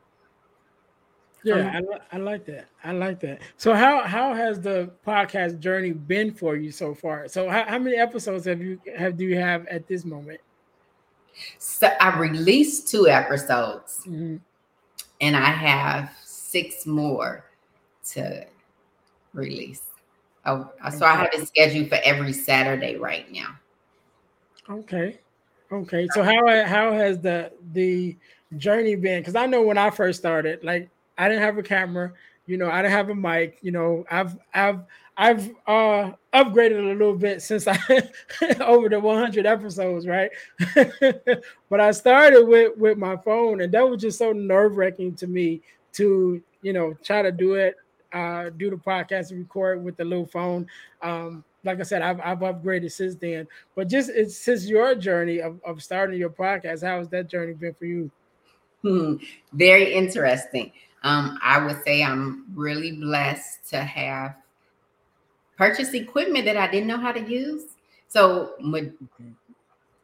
Yeah, 1.43 1.77
um, 1.77 1.85
I, 2.11 2.15
I 2.15 2.19
like 2.19 2.45
that. 2.45 2.67
I 2.85 2.93
like 2.93 3.19
that. 3.19 3.41
So 3.57 3.73
how 3.73 4.03
how 4.03 4.33
has 4.33 4.61
the 4.61 4.91
podcast 5.05 5.59
journey 5.59 5.91
been 5.91 6.33
for 6.33 6.55
you 6.55 6.71
so 6.71 6.95
far? 6.95 7.27
So 7.27 7.49
how, 7.49 7.65
how 7.65 7.79
many 7.79 7.97
episodes 7.97 8.45
have 8.45 8.61
you 8.61 8.79
have 8.95 9.17
do 9.17 9.25
you 9.25 9.37
have 9.37 9.67
at 9.67 9.85
this 9.85 10.05
moment? 10.05 10.39
So 11.57 11.89
I 11.99 12.17
released 12.17 12.89
two 12.89 13.07
episodes, 13.07 14.01
mm-hmm. 14.01 14.37
and 15.21 15.35
I 15.35 15.49
have 15.49 16.11
six 16.23 16.85
more 16.85 17.45
to 18.11 18.45
release. 19.33 19.81
Oh, 20.45 20.69
so 20.97 21.05
I 21.05 21.15
have 21.15 21.29
it 21.33 21.47
scheduled 21.47 21.89
for 21.89 21.99
every 22.03 22.33
Saturday 22.33 22.97
right 22.97 23.31
now. 23.31 23.55
Okay. 24.69 25.19
Okay. 25.71 26.07
So 26.13 26.21
how 26.23 26.65
how 26.65 26.91
has 26.91 27.19
the 27.19 27.51
the 27.71 28.15
journey 28.57 28.95
been? 28.95 29.21
Because 29.21 29.35
I 29.35 29.45
know 29.45 29.61
when 29.61 29.77
I 29.77 29.89
first 29.89 30.19
started, 30.19 30.63
like 30.63 30.89
I 31.17 31.27
didn't 31.27 31.43
have 31.43 31.57
a 31.57 31.63
camera, 31.63 32.11
you 32.45 32.57
know, 32.57 32.69
I 32.69 32.81
didn't 32.81 32.93
have 32.93 33.09
a 33.09 33.15
mic, 33.15 33.57
you 33.61 33.71
know, 33.71 34.05
I've 34.11 34.37
I've 34.53 34.81
I've 35.15 35.51
uh 35.67 36.11
upgraded 36.33 36.79
a 36.79 36.93
little 36.93 37.15
bit 37.15 37.41
since 37.41 37.67
I 37.67 37.77
over 38.59 38.89
the 38.89 38.99
100 38.99 39.45
episodes, 39.45 40.07
right? 40.07 40.31
but 41.69 41.79
I 41.79 41.91
started 41.91 42.47
with 42.47 42.77
with 42.77 42.97
my 42.97 43.17
phone, 43.17 43.61
and 43.61 43.71
that 43.73 43.87
was 43.87 44.01
just 44.01 44.17
so 44.17 44.31
nerve 44.31 44.77
wracking 44.77 45.15
to 45.15 45.27
me 45.27 45.61
to 45.93 46.41
you 46.61 46.73
know 46.73 46.95
try 47.03 47.21
to 47.21 47.31
do 47.31 47.53
it, 47.55 47.75
uh, 48.11 48.49
do 48.57 48.69
the 48.69 48.75
podcast 48.75 49.31
and 49.31 49.39
record 49.39 49.83
with 49.83 49.97
the 49.97 50.05
little 50.05 50.25
phone. 50.25 50.67
Um, 51.01 51.43
like 51.63 51.79
I 51.79 51.83
said, 51.83 52.01
I've, 52.01 52.19
I've 52.21 52.39
upgraded 52.39 52.91
since 52.91 53.15
then. 53.15 53.47
But 53.75 53.87
just 53.87 54.11
since 54.31 54.67
your 54.67 54.95
journey 54.95 55.39
of, 55.39 55.61
of 55.63 55.81
starting 55.81 56.19
your 56.19 56.29
podcast, 56.29 56.85
how 56.85 56.99
has 56.99 57.07
that 57.09 57.29
journey 57.29 57.53
been 57.53 57.73
for 57.73 57.85
you? 57.85 58.11
Hmm, 58.81 59.15
very 59.53 59.93
interesting. 59.93 60.71
Um, 61.03 61.37
I 61.41 61.65
would 61.65 61.81
say 61.83 62.03
I'm 62.03 62.45
really 62.53 62.93
blessed 62.93 63.69
to 63.69 63.81
have 63.81 64.35
purchased 65.63 65.93
equipment 65.93 66.43
that 66.43 66.57
I 66.57 66.69
didn't 66.69 66.87
know 66.87 66.97
how 66.97 67.13
to 67.13 67.21
use. 67.21 67.77
So 68.09 68.55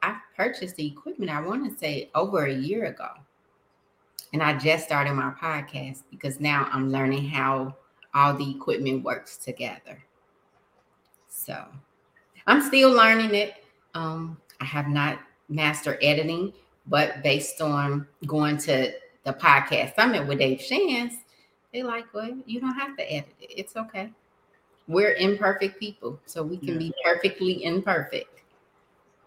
I 0.02 0.18
purchased 0.34 0.78
the 0.78 0.88
equipment, 0.88 1.30
I 1.30 1.42
want 1.42 1.70
to 1.70 1.78
say 1.78 2.10
over 2.16 2.46
a 2.46 2.54
year 2.54 2.86
ago. 2.86 3.10
And 4.32 4.42
I 4.42 4.58
just 4.58 4.86
started 4.86 5.16
my 5.16 5.32
podcast 5.32 6.04
because 6.10 6.40
now 6.40 6.70
I'm 6.72 6.90
learning 6.94 7.28
how 7.28 7.76
all 8.14 8.38
the 8.38 8.50
equipment 8.50 9.04
works 9.04 9.36
together. 9.36 10.02
So 11.28 11.66
I'm 12.48 12.62
still 12.62 12.92
learning 12.92 13.36
it. 13.36 13.56
Um, 13.96 14.38
I 14.62 14.66
have 14.66 14.88
not 14.88 15.20
mastered 15.50 15.98
editing, 16.02 16.54
but 16.88 17.22
based 17.22 17.60
on 17.60 18.08
going 18.26 18.60
to 18.60 18.94
the 19.26 19.34
podcast 19.34 19.96
summit 19.96 20.26
with 20.26 20.40
Dave 20.40 20.62
Shans, 20.62 21.16
they 21.74 21.84
like, 21.84 22.06
well, 22.14 22.32
you 22.46 22.62
don't 22.62 22.76
have 22.76 22.96
to 22.96 23.04
edit 23.12 23.36
it. 23.42 23.52
It's 23.58 23.76
okay. 23.76 24.10
We're 24.90 25.14
imperfect 25.14 25.80
people, 25.80 26.20
so 26.26 26.42
we 26.42 26.58
can 26.58 26.80
be 26.80 26.92
perfectly 27.06 27.64
imperfect. 27.64 28.42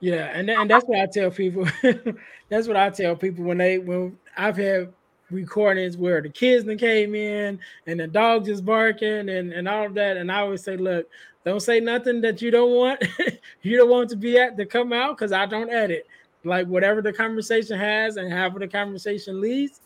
Yeah, 0.00 0.32
and 0.34 0.50
and 0.50 0.68
that's 0.68 0.84
what 0.84 0.98
I 0.98 1.06
tell 1.06 1.30
people. 1.30 1.68
that's 2.48 2.66
what 2.66 2.76
I 2.76 2.90
tell 2.90 3.14
people 3.14 3.44
when 3.44 3.58
they 3.58 3.78
when 3.78 4.18
I've 4.36 4.56
had 4.56 4.92
recordings 5.30 5.96
where 5.96 6.20
the 6.20 6.30
kids 6.30 6.64
that 6.64 6.80
came 6.80 7.14
in 7.14 7.60
and 7.86 8.00
the 8.00 8.08
dog 8.08 8.44
just 8.44 8.64
barking 8.64 9.28
and 9.28 9.52
and 9.52 9.68
all 9.68 9.86
of 9.86 9.94
that, 9.94 10.16
and 10.16 10.32
I 10.32 10.40
always 10.40 10.64
say, 10.64 10.76
look, 10.76 11.08
don't 11.44 11.60
say 11.60 11.78
nothing 11.78 12.20
that 12.22 12.42
you 12.42 12.50
don't 12.50 12.72
want 12.72 13.04
you 13.62 13.76
don't 13.76 13.88
want 13.88 14.10
to 14.10 14.16
be 14.16 14.36
at 14.38 14.56
to 14.56 14.66
come 14.66 14.92
out 14.92 15.16
because 15.16 15.30
I 15.30 15.46
don't 15.46 15.70
edit. 15.70 16.08
Like 16.42 16.66
whatever 16.66 17.00
the 17.00 17.12
conversation 17.12 17.78
has 17.78 18.16
and 18.16 18.32
however 18.32 18.58
the 18.58 18.66
conversation 18.66 19.40
leads, 19.40 19.80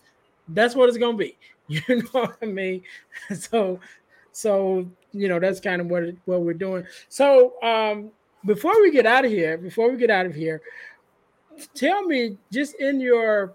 that's 0.48 0.74
what 0.74 0.88
it's 0.88 0.96
gonna 0.96 1.18
be. 1.18 1.36
You 1.68 1.82
know 1.88 2.08
what 2.12 2.36
I 2.40 2.46
mean? 2.46 2.82
So 3.34 3.80
so 4.37 4.87
you 5.12 5.29
know 5.29 5.40
that's 5.40 5.61
kind 5.61 5.81
of 5.81 5.87
what 5.87 6.05
what 6.27 6.42
we're 6.42 6.53
doing. 6.53 6.85
So 7.09 7.55
um 7.62 8.11
before 8.44 8.79
we 8.83 8.90
get 8.90 9.07
out 9.07 9.25
of 9.25 9.31
here, 9.31 9.57
before 9.57 9.90
we 9.90 9.96
get 9.96 10.11
out 10.11 10.27
of 10.27 10.35
here, 10.35 10.61
tell 11.75 12.03
me 12.03 12.37
just 12.53 12.75
in 12.75 13.01
your 13.01 13.55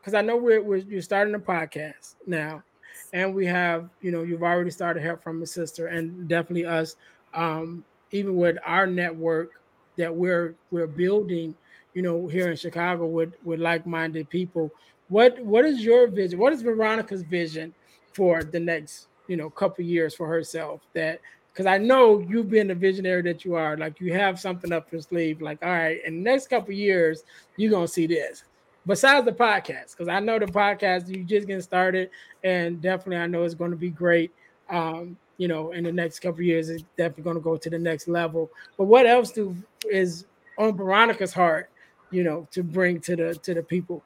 because 0.00 0.14
I 0.14 0.20
know 0.20 0.36
we're, 0.36 0.60
we're 0.60 0.78
you're 0.78 1.02
starting 1.02 1.36
a 1.36 1.38
podcast 1.38 2.16
now 2.26 2.64
and 3.12 3.32
we 3.32 3.46
have 3.46 3.90
you 4.00 4.10
know 4.10 4.24
you've 4.24 4.42
already 4.42 4.72
started 4.72 5.04
help 5.04 5.22
from 5.22 5.40
a 5.40 5.46
sister 5.46 5.86
and 5.86 6.26
definitely 6.26 6.66
us 6.66 6.96
um, 7.32 7.84
even 8.10 8.34
with 8.34 8.56
our 8.66 8.88
network 8.88 9.52
that 9.96 10.12
we're 10.12 10.56
we're 10.72 10.88
building 10.88 11.54
you 11.94 12.02
know 12.02 12.26
here 12.26 12.50
in 12.50 12.56
chicago 12.56 13.06
with 13.06 13.34
with 13.44 13.60
like-minded 13.60 14.28
people 14.30 14.68
what 15.08 15.38
what 15.44 15.64
is 15.64 15.84
your 15.84 16.08
vision 16.08 16.40
what 16.40 16.52
is 16.52 16.62
veronica's 16.62 17.22
vision 17.22 17.72
for 18.12 18.42
the 18.42 18.58
next 18.58 19.06
you 19.32 19.36
know 19.36 19.46
a 19.46 19.50
couple 19.50 19.82
years 19.82 20.14
for 20.14 20.28
herself 20.28 20.82
that 20.92 21.20
because 21.52 21.64
i 21.64 21.78
know 21.78 22.20
you've 22.28 22.50
been 22.50 22.68
the 22.68 22.74
visionary 22.74 23.22
that 23.22 23.44
you 23.44 23.54
are 23.54 23.76
like 23.78 23.98
you 23.98 24.12
have 24.12 24.38
something 24.38 24.72
up 24.72 24.92
your 24.92 25.00
sleeve 25.00 25.40
like 25.40 25.58
all 25.62 25.70
right 25.70 26.04
in 26.04 26.16
the 26.16 26.30
next 26.30 26.48
couple 26.48 26.72
years 26.72 27.24
you're 27.56 27.70
gonna 27.70 27.88
see 27.88 28.06
this 28.06 28.44
besides 28.86 29.24
the 29.24 29.32
podcast, 29.32 29.92
because 29.92 30.08
I 30.08 30.20
know 30.20 30.38
the 30.38 30.46
podcast 30.46 31.08
you 31.08 31.24
just 31.24 31.46
getting 31.46 31.62
started, 31.62 32.10
and 32.42 32.80
definitely 32.80 33.18
I 33.18 33.26
know 33.26 33.42
it's 33.44 33.54
going 33.54 33.70
to 33.70 33.76
be 33.76 33.90
great. 33.90 34.32
Um, 34.68 35.16
you 35.38 35.48
know, 35.48 35.72
in 35.72 35.84
the 35.84 35.92
next 35.92 36.20
couple 36.20 36.42
years, 36.42 36.68
it's 36.68 36.84
definitely 36.96 37.24
going 37.24 37.36
to 37.36 37.42
go 37.42 37.56
to 37.56 37.70
the 37.70 37.78
next 37.78 38.08
level. 38.08 38.50
But 38.76 38.84
what 38.84 39.06
else 39.06 39.32
do 39.32 39.56
is 39.90 40.26
on 40.58 40.76
Veronica's 40.76 41.32
heart, 41.32 41.70
you 42.10 42.22
know, 42.22 42.46
to 42.52 42.62
bring 42.62 43.00
to 43.00 43.16
the 43.16 43.34
to 43.34 43.54
the 43.54 43.62
people? 43.62 44.02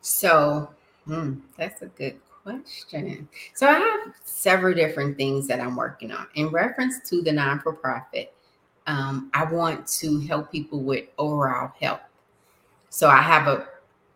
So 0.00 0.70
hmm, 1.04 1.34
that's 1.56 1.82
a 1.82 1.86
good 1.86 2.18
question. 2.42 3.28
So 3.54 3.66
I 3.66 3.72
have 3.74 4.14
several 4.24 4.74
different 4.74 5.16
things 5.16 5.46
that 5.48 5.60
I'm 5.60 5.76
working 5.76 6.12
on 6.12 6.26
in 6.34 6.48
reference 6.48 7.08
to 7.10 7.22
the 7.22 7.32
non 7.32 7.60
for 7.60 7.72
profit. 7.72 8.34
Um, 8.86 9.30
I 9.34 9.44
want 9.44 9.86
to 9.98 10.20
help 10.20 10.50
people 10.50 10.82
with 10.82 11.04
overall 11.18 11.72
health 11.80 12.00
so 12.90 13.08
I 13.08 13.22
have 13.22 13.46
a 13.46 13.68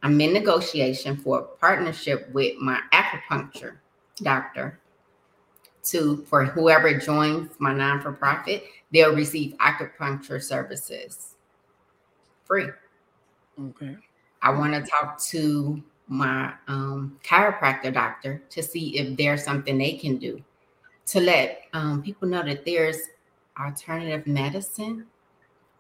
I'm 0.03 0.21
in 0.21 0.35
negotiation 0.35 1.17
for 1.17 1.39
a 1.39 1.43
partnership 1.43 2.29
with 2.35 2.59
my 2.59 2.81
acupuncture 2.93 3.77
doctor 4.17 4.79
to 5.85 6.19
for 6.29 6.45
whoever 6.45 6.99
joins 6.99 7.51
my 7.59 7.73
non-for-profit, 7.73 8.65
they'll 8.93 9.15
receive 9.15 9.55
acupuncture 9.59 10.43
services 10.43 11.37
free. 12.45 12.69
Okay. 13.59 13.97
I 14.43 14.51
want 14.51 14.75
to 14.75 14.91
talk 14.91 15.19
to 15.29 15.83
my 16.07 16.53
um, 16.69 17.19
chiropractor 17.25 17.93
doctor 17.93 18.43
to 18.51 18.63
see 18.63 18.99
if 18.99 19.17
there's 19.17 19.43
something 19.43 19.79
they 19.79 19.93
can 19.93 20.17
do 20.17 20.43
to 21.07 21.21
let 21.21 21.63
um, 21.73 22.03
people 22.03 22.29
know 22.29 22.43
that 22.43 22.65
there's 22.65 22.99
alternative 23.59 24.27
medicine 24.27 25.07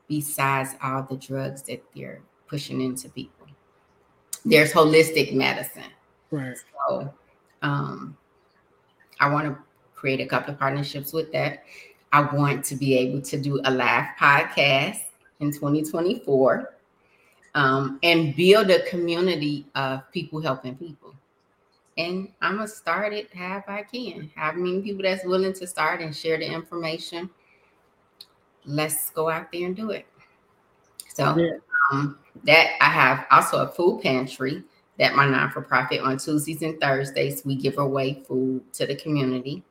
besides 0.08 0.74
all 0.82 1.02
the 1.02 1.16
drugs 1.16 1.62
that 1.62 1.82
they're 1.94 2.20
pushing 2.46 2.80
into 2.80 3.08
people. 3.08 3.46
There's 4.44 4.72
holistic 4.72 5.34
medicine. 5.34 5.90
Right. 6.30 6.56
So 6.88 7.12
um, 7.62 8.16
I 9.18 9.30
want 9.30 9.46
to 9.46 9.56
create 9.94 10.20
a 10.20 10.26
couple 10.26 10.52
of 10.52 10.60
partnerships 10.60 11.12
with 11.12 11.32
that. 11.32 11.64
I 12.12 12.20
want 12.34 12.64
to 12.66 12.76
be 12.76 12.96
able 12.98 13.22
to 13.22 13.40
do 13.40 13.60
a 13.64 13.70
live 13.70 14.06
podcast 14.20 15.00
in 15.40 15.50
2024 15.50 16.73
um, 17.54 17.98
and 18.02 18.34
build 18.34 18.70
a 18.70 18.82
community 18.88 19.66
of 19.74 20.10
people 20.12 20.40
helping 20.40 20.76
people. 20.76 21.14
And 21.96 22.28
I'm 22.42 22.56
gonna 22.56 22.68
start 22.68 23.12
it 23.12 23.32
however 23.32 23.70
I 23.70 23.82
can. 23.82 24.30
Have 24.34 24.56
many 24.56 24.82
people 24.82 25.02
that's 25.02 25.24
willing 25.24 25.52
to 25.52 25.66
start 25.66 26.00
and 26.00 26.14
share 26.14 26.38
the 26.38 26.46
information. 26.46 27.30
Let's 28.64 29.10
go 29.10 29.28
out 29.28 29.52
there 29.52 29.66
and 29.66 29.76
do 29.76 29.90
it. 29.90 30.06
So 31.14 31.36
yeah. 31.36 31.58
um, 31.92 32.18
that 32.44 32.72
I 32.80 32.86
have 32.86 33.26
also 33.30 33.58
a 33.58 33.68
food 33.68 34.02
pantry 34.02 34.64
that 34.98 35.14
my 35.14 35.26
non-for-profit 35.26 36.00
on 36.00 36.18
Tuesdays 36.18 36.62
and 36.62 36.80
Thursdays 36.80 37.44
we 37.44 37.54
give 37.54 37.78
away 37.78 38.24
food 38.26 38.72
to 38.72 38.86
the 38.86 38.96
community. 38.96 39.62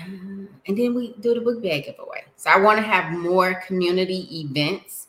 Uh, 0.00 0.46
and 0.66 0.76
then 0.76 0.94
we 0.94 1.14
do 1.20 1.34
the 1.34 1.40
book 1.40 1.62
bag 1.62 1.84
giveaway. 1.84 2.24
So 2.36 2.50
I 2.50 2.58
want 2.58 2.78
to 2.78 2.82
have 2.82 3.12
more 3.12 3.62
community 3.66 4.26
events 4.40 5.06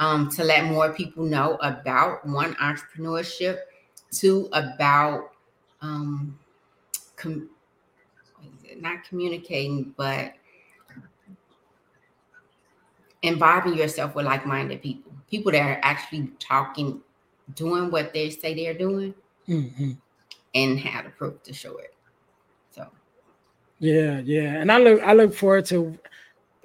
um, 0.00 0.30
to 0.30 0.42
let 0.42 0.64
more 0.64 0.92
people 0.92 1.24
know 1.24 1.56
about 1.60 2.26
one 2.26 2.54
entrepreneurship, 2.54 3.58
two 4.10 4.48
about 4.52 5.32
um, 5.82 6.36
com- 7.16 7.50
not 8.78 9.04
communicating, 9.04 9.94
but 9.96 10.32
involving 13.22 13.74
yourself 13.74 14.14
with 14.14 14.24
like-minded 14.24 14.80
people, 14.80 15.12
people 15.30 15.52
that 15.52 15.60
are 15.60 15.80
actually 15.82 16.30
talking, 16.38 17.02
doing 17.54 17.90
what 17.90 18.14
they 18.14 18.30
say 18.30 18.54
they're 18.54 18.72
doing, 18.72 19.14
mm-hmm. 19.46 19.92
and 20.54 20.78
have 20.80 21.04
the 21.04 21.10
proof 21.10 21.42
to 21.42 21.52
show 21.52 21.76
it. 21.76 21.94
So, 22.70 22.86
yeah, 23.80 24.20
yeah, 24.20 24.60
and 24.60 24.72
I 24.72 24.78
look, 24.78 25.02
I 25.02 25.12
look 25.12 25.34
forward 25.34 25.66
to 25.66 25.98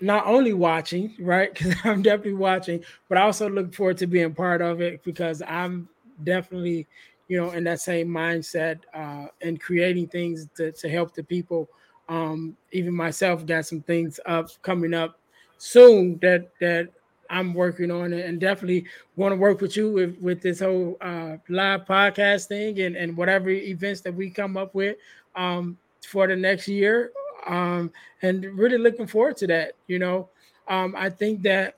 not 0.01 0.25
only 0.25 0.53
watching, 0.53 1.15
right? 1.19 1.53
Because 1.53 1.75
I'm 1.83 2.01
definitely 2.01 2.33
watching, 2.33 2.83
but 3.09 3.17
I 3.17 3.21
also 3.21 3.49
look 3.49 3.73
forward 3.73 3.97
to 3.97 4.07
being 4.07 4.33
part 4.33 4.61
of 4.61 4.81
it 4.81 5.03
because 5.03 5.41
I'm 5.47 5.87
definitely, 6.23 6.87
you 7.27 7.37
know, 7.41 7.51
in 7.51 7.63
that 7.65 7.81
same 7.81 8.07
mindset 8.07 8.79
uh, 8.93 9.27
and 9.41 9.59
creating 9.59 10.07
things 10.07 10.47
to, 10.55 10.71
to 10.71 10.89
help 10.89 11.13
the 11.13 11.23
people. 11.23 11.69
Um, 12.07 12.55
even 12.71 12.93
myself 12.93 13.45
got 13.45 13.65
some 13.65 13.81
things 13.81 14.19
up 14.25 14.49
coming 14.61 14.93
up 14.93 15.19
soon 15.57 16.19
that 16.21 16.51
that 16.59 16.89
I'm 17.29 17.53
working 17.53 17.89
on 17.89 18.13
and 18.13 18.39
definitely 18.39 18.85
want 19.15 19.31
to 19.31 19.37
work 19.37 19.61
with 19.61 19.75
you 19.75 19.91
with, 19.91 20.17
with 20.19 20.41
this 20.41 20.59
whole 20.59 20.97
uh, 21.01 21.37
live 21.49 21.85
podcast 21.85 22.47
thing 22.47 22.79
and, 22.81 22.95
and 22.95 23.17
whatever 23.17 23.49
events 23.49 24.01
that 24.01 24.13
we 24.13 24.29
come 24.29 24.57
up 24.57 24.75
with 24.75 24.97
um, 25.35 25.77
for 26.03 26.27
the 26.27 26.35
next 26.35 26.67
year 26.67 27.11
um, 27.45 27.91
and 28.21 28.45
really 28.57 28.77
looking 28.77 29.07
forward 29.07 29.37
to 29.37 29.47
that. 29.47 29.73
You 29.87 29.99
know, 29.99 30.29
um, 30.67 30.95
I 30.97 31.09
think 31.09 31.41
that 31.43 31.75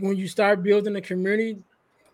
when 0.00 0.16
you 0.16 0.28
start 0.28 0.62
building 0.62 0.96
a 0.96 1.00
community, 1.00 1.58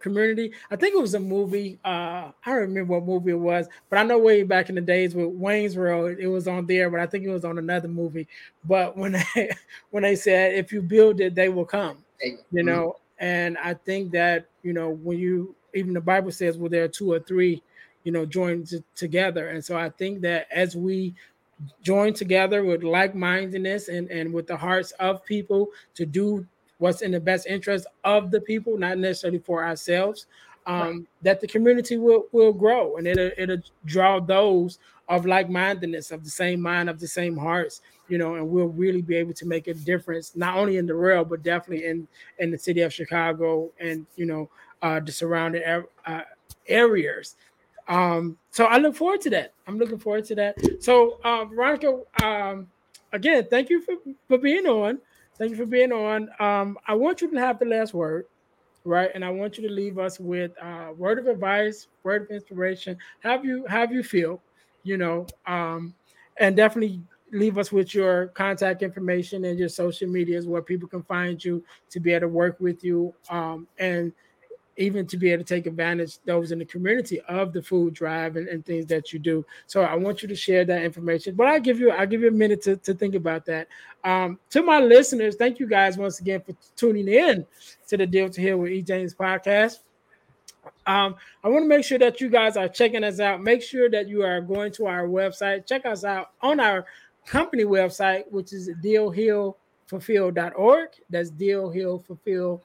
community, 0.02 0.52
I 0.70 0.76
think 0.76 0.94
it 0.94 1.00
was 1.00 1.14
a 1.14 1.20
movie. 1.20 1.78
Uh, 1.84 2.30
I 2.44 2.46
don't 2.46 2.56
remember 2.56 2.94
what 2.94 3.06
movie 3.06 3.30
it 3.30 3.38
was, 3.38 3.68
but 3.88 3.98
I 3.98 4.02
know 4.02 4.18
way 4.18 4.42
back 4.42 4.68
in 4.68 4.74
the 4.74 4.80
days 4.80 5.14
with 5.14 5.28
Wayne's 5.28 5.76
World, 5.76 6.16
it 6.18 6.26
was 6.26 6.48
on 6.48 6.66
there, 6.66 6.90
but 6.90 7.00
I 7.00 7.06
think 7.06 7.24
it 7.24 7.30
was 7.30 7.44
on 7.44 7.58
another 7.58 7.88
movie. 7.88 8.28
But 8.64 8.96
when 8.96 9.12
they 9.34 9.50
when 9.90 10.02
they 10.02 10.16
said 10.16 10.54
if 10.54 10.72
you 10.72 10.82
build 10.82 11.20
it, 11.20 11.34
they 11.34 11.48
will 11.48 11.64
come. 11.64 11.98
You 12.22 12.36
mm-hmm. 12.36 12.66
know, 12.66 12.96
and 13.18 13.56
I 13.58 13.74
think 13.74 14.12
that 14.12 14.46
you 14.62 14.72
know 14.72 14.90
when 14.90 15.18
you 15.18 15.54
even 15.74 15.94
the 15.94 16.00
Bible 16.00 16.32
says, 16.32 16.58
well, 16.58 16.68
there 16.68 16.84
are 16.84 16.88
two 16.88 17.12
or 17.12 17.20
three, 17.20 17.62
you 18.04 18.12
know, 18.12 18.26
joined 18.26 18.68
t- 18.68 18.84
together, 18.94 19.48
and 19.48 19.64
so 19.64 19.76
I 19.76 19.88
think 19.88 20.20
that 20.22 20.46
as 20.52 20.76
we 20.76 21.14
join 21.82 22.12
together 22.12 22.64
with 22.64 22.82
like-mindedness 22.82 23.88
and, 23.88 24.10
and 24.10 24.32
with 24.32 24.46
the 24.46 24.56
hearts 24.56 24.92
of 24.92 25.24
people 25.24 25.68
to 25.94 26.06
do 26.06 26.46
what's 26.78 27.02
in 27.02 27.12
the 27.12 27.20
best 27.20 27.46
interest 27.46 27.86
of 28.04 28.30
the 28.30 28.40
people, 28.40 28.76
not 28.76 28.98
necessarily 28.98 29.38
for 29.38 29.64
ourselves, 29.64 30.26
um, 30.66 30.80
right. 30.80 31.00
that 31.22 31.40
the 31.40 31.46
community 31.46 31.96
will, 31.96 32.26
will 32.32 32.52
grow 32.52 32.96
and 32.96 33.06
it'll, 33.06 33.30
it'll 33.36 33.62
draw 33.84 34.20
those 34.20 34.78
of 35.08 35.26
like-mindedness, 35.26 36.10
of 36.10 36.24
the 36.24 36.30
same 36.30 36.60
mind, 36.60 36.88
of 36.88 36.98
the 36.98 37.06
same 37.06 37.36
hearts, 37.36 37.82
you 38.08 38.18
know, 38.18 38.36
and 38.36 38.48
we'll 38.48 38.68
really 38.68 39.02
be 39.02 39.16
able 39.16 39.34
to 39.34 39.46
make 39.46 39.66
a 39.66 39.74
difference, 39.74 40.34
not 40.36 40.56
only 40.56 40.76
in 40.76 40.86
the 40.86 40.96
world, 40.96 41.28
but 41.28 41.42
definitely 41.42 41.86
in, 41.86 42.06
in 42.38 42.50
the 42.50 42.58
city 42.58 42.80
of 42.80 42.92
Chicago 42.92 43.70
and, 43.80 44.06
you 44.16 44.26
know, 44.26 44.48
uh, 44.80 45.00
the 45.00 45.12
surrounding 45.12 45.62
uh, 46.06 46.20
areas 46.66 47.36
um, 47.88 48.38
so 48.50 48.66
I 48.66 48.78
look 48.78 48.94
forward 48.94 49.20
to 49.22 49.30
that. 49.30 49.54
I'm 49.66 49.78
looking 49.78 49.98
forward 49.98 50.24
to 50.26 50.34
that. 50.36 50.82
So, 50.82 51.18
uh, 51.24 51.44
Veronica, 51.46 52.00
um, 52.22 52.68
again, 53.12 53.46
thank 53.50 53.70
you 53.70 53.80
for, 53.80 53.94
for 54.28 54.38
being 54.38 54.66
on. 54.66 54.98
Thank 55.38 55.50
you 55.50 55.56
for 55.56 55.66
being 55.66 55.92
on. 55.92 56.28
Um, 56.38 56.78
I 56.86 56.94
want 56.94 57.20
you 57.20 57.30
to 57.30 57.38
have 57.38 57.58
the 57.58 57.64
last 57.64 57.94
word, 57.94 58.26
right? 58.84 59.10
And 59.14 59.24
I 59.24 59.30
want 59.30 59.58
you 59.58 59.66
to 59.68 59.74
leave 59.74 59.98
us 59.98 60.20
with 60.20 60.52
uh, 60.62 60.92
word 60.96 61.18
of 61.18 61.26
advice, 61.26 61.88
word 62.02 62.22
of 62.22 62.30
inspiration. 62.30 62.96
Have 63.20 63.44
you 63.44 63.64
have 63.66 63.92
you 63.92 64.02
feel, 64.02 64.40
you 64.84 64.96
know, 64.96 65.26
um, 65.46 65.94
and 66.38 66.56
definitely 66.56 67.00
leave 67.32 67.56
us 67.58 67.72
with 67.72 67.94
your 67.94 68.28
contact 68.28 68.82
information 68.82 69.44
and 69.46 69.58
your 69.58 69.68
social 69.68 70.08
medias 70.08 70.46
where 70.46 70.60
people 70.62 70.86
can 70.86 71.02
find 71.02 71.42
you 71.42 71.64
to 71.90 71.98
be 71.98 72.12
able 72.12 72.20
to 72.20 72.28
work 72.28 72.60
with 72.60 72.84
you 72.84 73.14
um, 73.30 73.66
and 73.78 74.12
even 74.76 75.06
to 75.06 75.16
be 75.16 75.30
able 75.30 75.44
to 75.44 75.54
take 75.54 75.66
advantage 75.66 76.18
those 76.24 76.52
in 76.52 76.58
the 76.58 76.64
community 76.64 77.20
of 77.28 77.52
the 77.52 77.62
food 77.62 77.92
drive 77.92 78.36
and, 78.36 78.48
and, 78.48 78.64
things 78.64 78.86
that 78.86 79.12
you 79.12 79.18
do. 79.18 79.44
So 79.66 79.82
I 79.82 79.94
want 79.96 80.22
you 80.22 80.28
to 80.28 80.34
share 80.34 80.64
that 80.64 80.82
information. 80.82 81.34
But 81.34 81.48
I 81.48 81.58
give 81.58 81.78
you 81.78 81.92
I 81.92 82.06
give 82.06 82.22
you 82.22 82.28
a 82.28 82.32
minute 82.32 82.62
to, 82.62 82.78
to 82.78 82.94
think 82.94 83.14
about 83.14 83.44
that. 83.46 83.68
Um, 84.04 84.38
to 84.50 84.62
my 84.62 84.80
listeners, 84.80 85.36
thank 85.36 85.58
you 85.58 85.66
guys 85.66 85.98
once 85.98 86.20
again 86.20 86.40
for 86.40 86.54
tuning 86.76 87.08
in 87.08 87.44
to 87.88 87.96
the 87.96 88.06
Deal 88.06 88.30
to 88.30 88.40
Heal 88.40 88.58
with 88.58 88.70
E. 88.72 88.82
James 88.82 89.14
podcast. 89.14 89.80
Um, 90.86 91.16
I 91.44 91.48
want 91.48 91.64
to 91.64 91.68
make 91.68 91.84
sure 91.84 91.98
that 91.98 92.20
you 92.20 92.30
guys 92.30 92.56
are 92.56 92.68
checking 92.68 93.02
us 93.04 93.20
out. 93.20 93.42
Make 93.42 93.62
sure 93.62 93.90
that 93.90 94.08
you 94.08 94.22
are 94.22 94.40
going 94.40 94.72
to 94.72 94.86
our 94.86 95.06
website. 95.06 95.66
Check 95.66 95.86
us 95.86 96.04
out 96.04 96.30
on 96.40 96.60
our 96.60 96.86
company 97.26 97.64
website, 97.64 98.30
which 98.30 98.52
is 98.52 98.70
dealhealfulfill.org. 98.82 100.88
That's 101.10 101.30
dealhealfulfill.org 101.30 102.60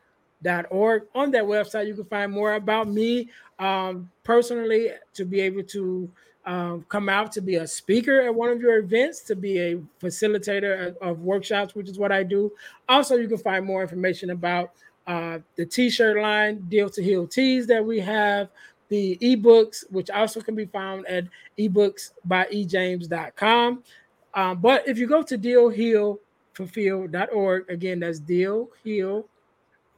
org. 0.69 1.03
On 1.15 1.31
that 1.31 1.43
website, 1.43 1.87
you 1.87 1.95
can 1.95 2.05
find 2.05 2.31
more 2.31 2.53
about 2.53 2.87
me 2.87 3.29
um, 3.59 4.09
personally 4.23 4.91
to 5.13 5.25
be 5.25 5.41
able 5.41 5.63
to 5.63 6.09
um, 6.45 6.85
come 6.87 7.09
out 7.09 7.31
to 7.33 7.41
be 7.41 7.55
a 7.55 7.67
speaker 7.67 8.21
at 8.21 8.33
one 8.33 8.49
of 8.49 8.61
your 8.61 8.77
events, 8.77 9.19
to 9.21 9.35
be 9.35 9.59
a 9.59 9.75
facilitator 10.01 10.87
of, 10.87 10.97
of 11.01 11.19
workshops, 11.19 11.75
which 11.75 11.89
is 11.89 11.99
what 11.99 12.11
I 12.11 12.23
do. 12.23 12.51
Also, 12.87 13.17
you 13.17 13.27
can 13.27 13.37
find 13.37 13.65
more 13.65 13.81
information 13.81 14.29
about 14.29 14.71
uh, 15.07 15.39
the 15.55 15.65
t-shirt 15.65 16.21
line, 16.21 16.59
Deal 16.69 16.89
to 16.89 17.03
Heal 17.03 17.27
tees 17.27 17.67
that 17.67 17.83
we 17.83 17.99
have, 17.99 18.49
the 18.89 19.17
ebooks, 19.21 19.83
which 19.89 20.09
also 20.09 20.39
can 20.39 20.55
be 20.55 20.65
found 20.65 21.05
at 21.07 21.25
ebooks 21.59 22.11
by 22.23 22.45
ejames.com. 22.45 23.83
Um, 24.33 24.59
but 24.59 24.87
if 24.87 24.97
you 24.97 25.07
go 25.07 25.23
to 25.23 25.37
dealhealfulfill.org, 25.37 27.69
again, 27.69 27.99
that's 27.99 28.19
deal 28.19 28.69
heal 28.83 29.27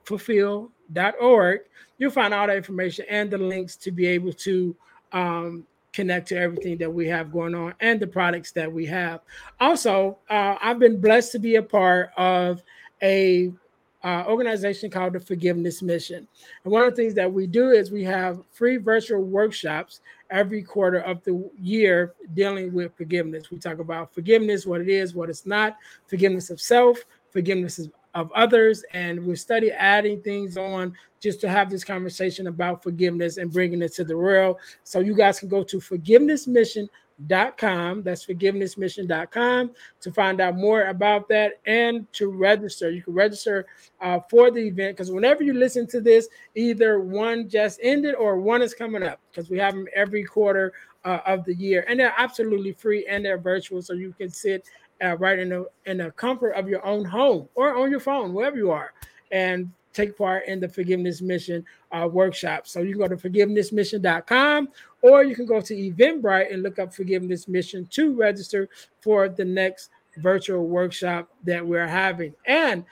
fulfill.org, 0.09 1.59
you'll 1.99 2.11
find 2.11 2.33
all 2.33 2.47
the 2.47 2.55
information 2.55 3.05
and 3.09 3.29
the 3.29 3.37
links 3.37 3.75
to 3.75 3.91
be 3.91 4.07
able 4.07 4.33
to 4.33 4.75
um, 5.11 5.65
connect 5.93 6.27
to 6.29 6.35
everything 6.35 6.77
that 6.79 6.91
we 6.91 7.07
have 7.07 7.31
going 7.31 7.53
on 7.53 7.75
and 7.79 7.99
the 7.99 8.07
products 8.07 8.51
that 8.51 8.71
we 8.71 8.87
have. 8.87 9.21
Also, 9.59 10.17
uh, 10.29 10.55
I've 10.61 10.79
been 10.79 10.99
blessed 10.99 11.31
to 11.33 11.39
be 11.39 11.55
a 11.55 11.63
part 11.63 12.09
of 12.17 12.63
a 13.03 13.53
uh, 14.03 14.23
organization 14.27 14.89
called 14.89 15.13
the 15.13 15.19
Forgiveness 15.19 15.81
Mission. 15.83 16.27
And 16.63 16.73
one 16.73 16.83
of 16.83 16.95
the 16.95 16.95
things 16.95 17.13
that 17.13 17.31
we 17.31 17.45
do 17.45 17.69
is 17.69 17.91
we 17.91 18.03
have 18.05 18.41
free 18.51 18.77
virtual 18.77 19.21
workshops 19.21 20.01
every 20.31 20.63
quarter 20.63 20.99
of 20.99 21.23
the 21.23 21.49
year 21.59 22.13
dealing 22.33 22.73
with 22.73 22.95
forgiveness. 22.95 23.51
We 23.51 23.59
talk 23.59 23.79
about 23.79 24.13
forgiveness, 24.13 24.65
what 24.65 24.81
it 24.81 24.89
is, 24.89 25.13
what 25.13 25.29
it's 25.29 25.45
not, 25.45 25.77
forgiveness 26.07 26.49
of 26.49 26.59
self, 26.59 27.03
forgiveness 27.31 27.87
of 28.19 28.31
others 28.33 28.83
and 28.93 29.25
we 29.25 29.35
study 29.35 29.71
adding 29.71 30.21
things 30.21 30.57
on 30.57 30.93
just 31.19 31.41
to 31.41 31.49
have 31.49 31.69
this 31.69 31.83
conversation 31.83 32.47
about 32.47 32.81
forgiveness 32.83 33.37
and 33.37 33.51
bringing 33.51 33.81
it 33.81 33.93
to 33.93 34.03
the 34.03 34.17
world 34.17 34.57
so 34.83 34.99
you 34.99 35.15
guys 35.15 35.39
can 35.39 35.49
go 35.49 35.63
to 35.63 35.77
forgivenessmission.com 35.77 38.03
that's 38.03 38.25
forgivenessmission.com 38.25 39.71
to 40.01 40.11
find 40.11 40.39
out 40.39 40.55
more 40.55 40.83
about 40.83 41.27
that 41.27 41.59
and 41.65 42.09
to 42.13 42.29
register. 42.29 42.89
You 42.89 43.03
can 43.03 43.13
register 43.13 43.65
uh, 43.99 44.21
for 44.29 44.51
the 44.51 44.67
event 44.67 44.95
because 44.95 45.11
whenever 45.11 45.43
you 45.43 45.53
listen 45.53 45.85
to 45.87 45.99
this 45.99 46.29
either 46.55 47.01
one 47.01 47.49
just 47.49 47.79
ended 47.83 48.15
or 48.15 48.39
one 48.39 48.61
is 48.61 48.73
coming 48.73 49.03
up 49.03 49.19
because 49.31 49.49
we 49.49 49.57
have 49.57 49.73
them 49.73 49.87
every 49.95 50.23
quarter 50.23 50.71
uh, 51.03 51.19
of 51.25 51.43
the 51.45 51.55
year 51.55 51.85
and 51.87 51.99
they're 51.99 52.13
absolutely 52.17 52.73
free 52.73 53.05
and 53.07 53.23
they're 53.23 53.37
virtual 53.37 53.81
so 53.81 53.93
you 53.93 54.13
can 54.17 54.29
sit 54.29 54.65
uh, 55.03 55.17
right 55.17 55.39
in 55.39 55.49
the 55.49 55.65
in 55.85 55.97
the 55.97 56.11
comfort 56.11 56.51
of 56.51 56.67
your 56.67 56.85
own 56.85 57.05
home 57.05 57.47
or 57.55 57.75
on 57.75 57.91
your 57.91 57.99
phone, 57.99 58.33
wherever 58.33 58.57
you 58.57 58.71
are, 58.71 58.93
and 59.31 59.71
take 59.93 60.17
part 60.17 60.45
in 60.47 60.59
the 60.59 60.69
Forgiveness 60.69 61.21
Mission 61.21 61.65
uh, 61.91 62.07
workshop. 62.11 62.67
So 62.67 62.81
you 62.81 62.93
can 62.93 63.01
go 63.01 63.07
to 63.07 63.29
forgivenessmission.com 63.29 64.69
or 65.01 65.23
you 65.23 65.35
can 65.35 65.45
go 65.45 65.61
to 65.61 65.73
Eventbrite 65.73 66.53
and 66.53 66.63
look 66.63 66.79
up 66.79 66.93
Forgiveness 66.93 67.47
Mission 67.47 67.87
to 67.91 68.13
register 68.13 68.69
for 69.01 69.29
the 69.29 69.45
next 69.45 69.89
virtual 70.17 70.67
workshop 70.67 71.29
that 71.43 71.65
we're 71.65 71.87
having. 71.87 72.33
And 72.45 72.85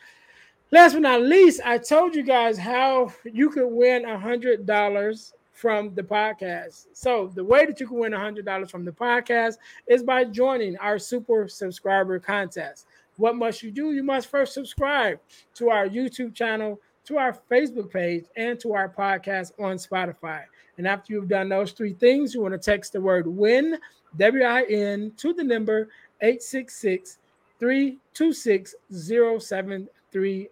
last 0.72 0.93
but 0.93 1.02
not 1.02 1.22
least, 1.22 1.62
I 1.63 1.78
told 1.78 2.15
you 2.15 2.24
guys 2.24 2.58
how 2.58 3.13
you 3.24 3.50
could 3.50 3.67
win 3.67 4.06
a 4.06 4.17
hundred 4.17 4.65
dollars 4.65 5.34
from 5.58 5.93
the 5.96 6.04
podcast. 6.04 6.86
So 6.93 7.32
the 7.34 7.43
way 7.43 7.65
that 7.65 7.80
you 7.80 7.88
can 7.88 7.98
win 7.98 8.13
a 8.13 8.20
hundred 8.20 8.46
dollars 8.46 8.70
from 8.70 8.86
the 8.86 8.91
podcast 8.91 9.56
is 9.88 10.04
by 10.04 10.24
joining 10.24 10.78
our 10.78 11.00
super 11.00 11.48
subscriber 11.48 12.20
contest. 12.20 12.86
What 13.15 13.36
must 13.36 13.63
you 13.63 13.72
do? 13.72 13.93
You 13.93 14.04
must 14.04 14.28
first 14.28 14.54
subscribe 14.54 15.20
to 15.56 15.72
our 15.72 15.89
YouTube 15.89 16.36
channel, 16.36 16.80
to 17.06 17.17
our 17.17 17.36
Facebook 17.50 17.91
page, 17.91 18.26
and 18.36 18.60
to 18.60 18.74
our 18.74 18.88
podcast 18.88 19.54
on 19.60 19.78
Spotify. 19.78 20.43
And 20.78 20.88
after 20.88 21.13
you've 21.13 21.28
done 21.28 21.50
those 21.50 21.72
three 21.72 21.93
things, 21.93 22.36
you 22.36 22.41
want 22.41 22.54
to 22.54 22.60
text 22.60 22.93
the 22.93 23.02
word 23.02 23.26
win, 23.26 23.80
W 24.15 24.43
I 24.43 24.62
N, 24.65 25.12
to 25.17 25.34
the 25.34 25.43
number 25.43 25.89
866 26.22 27.17
326 27.60 28.76
0730. 28.91 30.50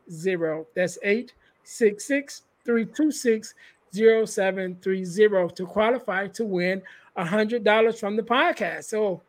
That's 0.74 0.98
866 1.04 2.42
326 2.66 3.54
0730 3.96 5.56
to 5.56 5.66
qualify 5.66 6.28
to 6.28 6.46
win 6.46 6.82
$100 7.18 8.00
from 8.00 8.16
the 8.16 8.24
podcast. 8.24 8.86
So 8.86 9.22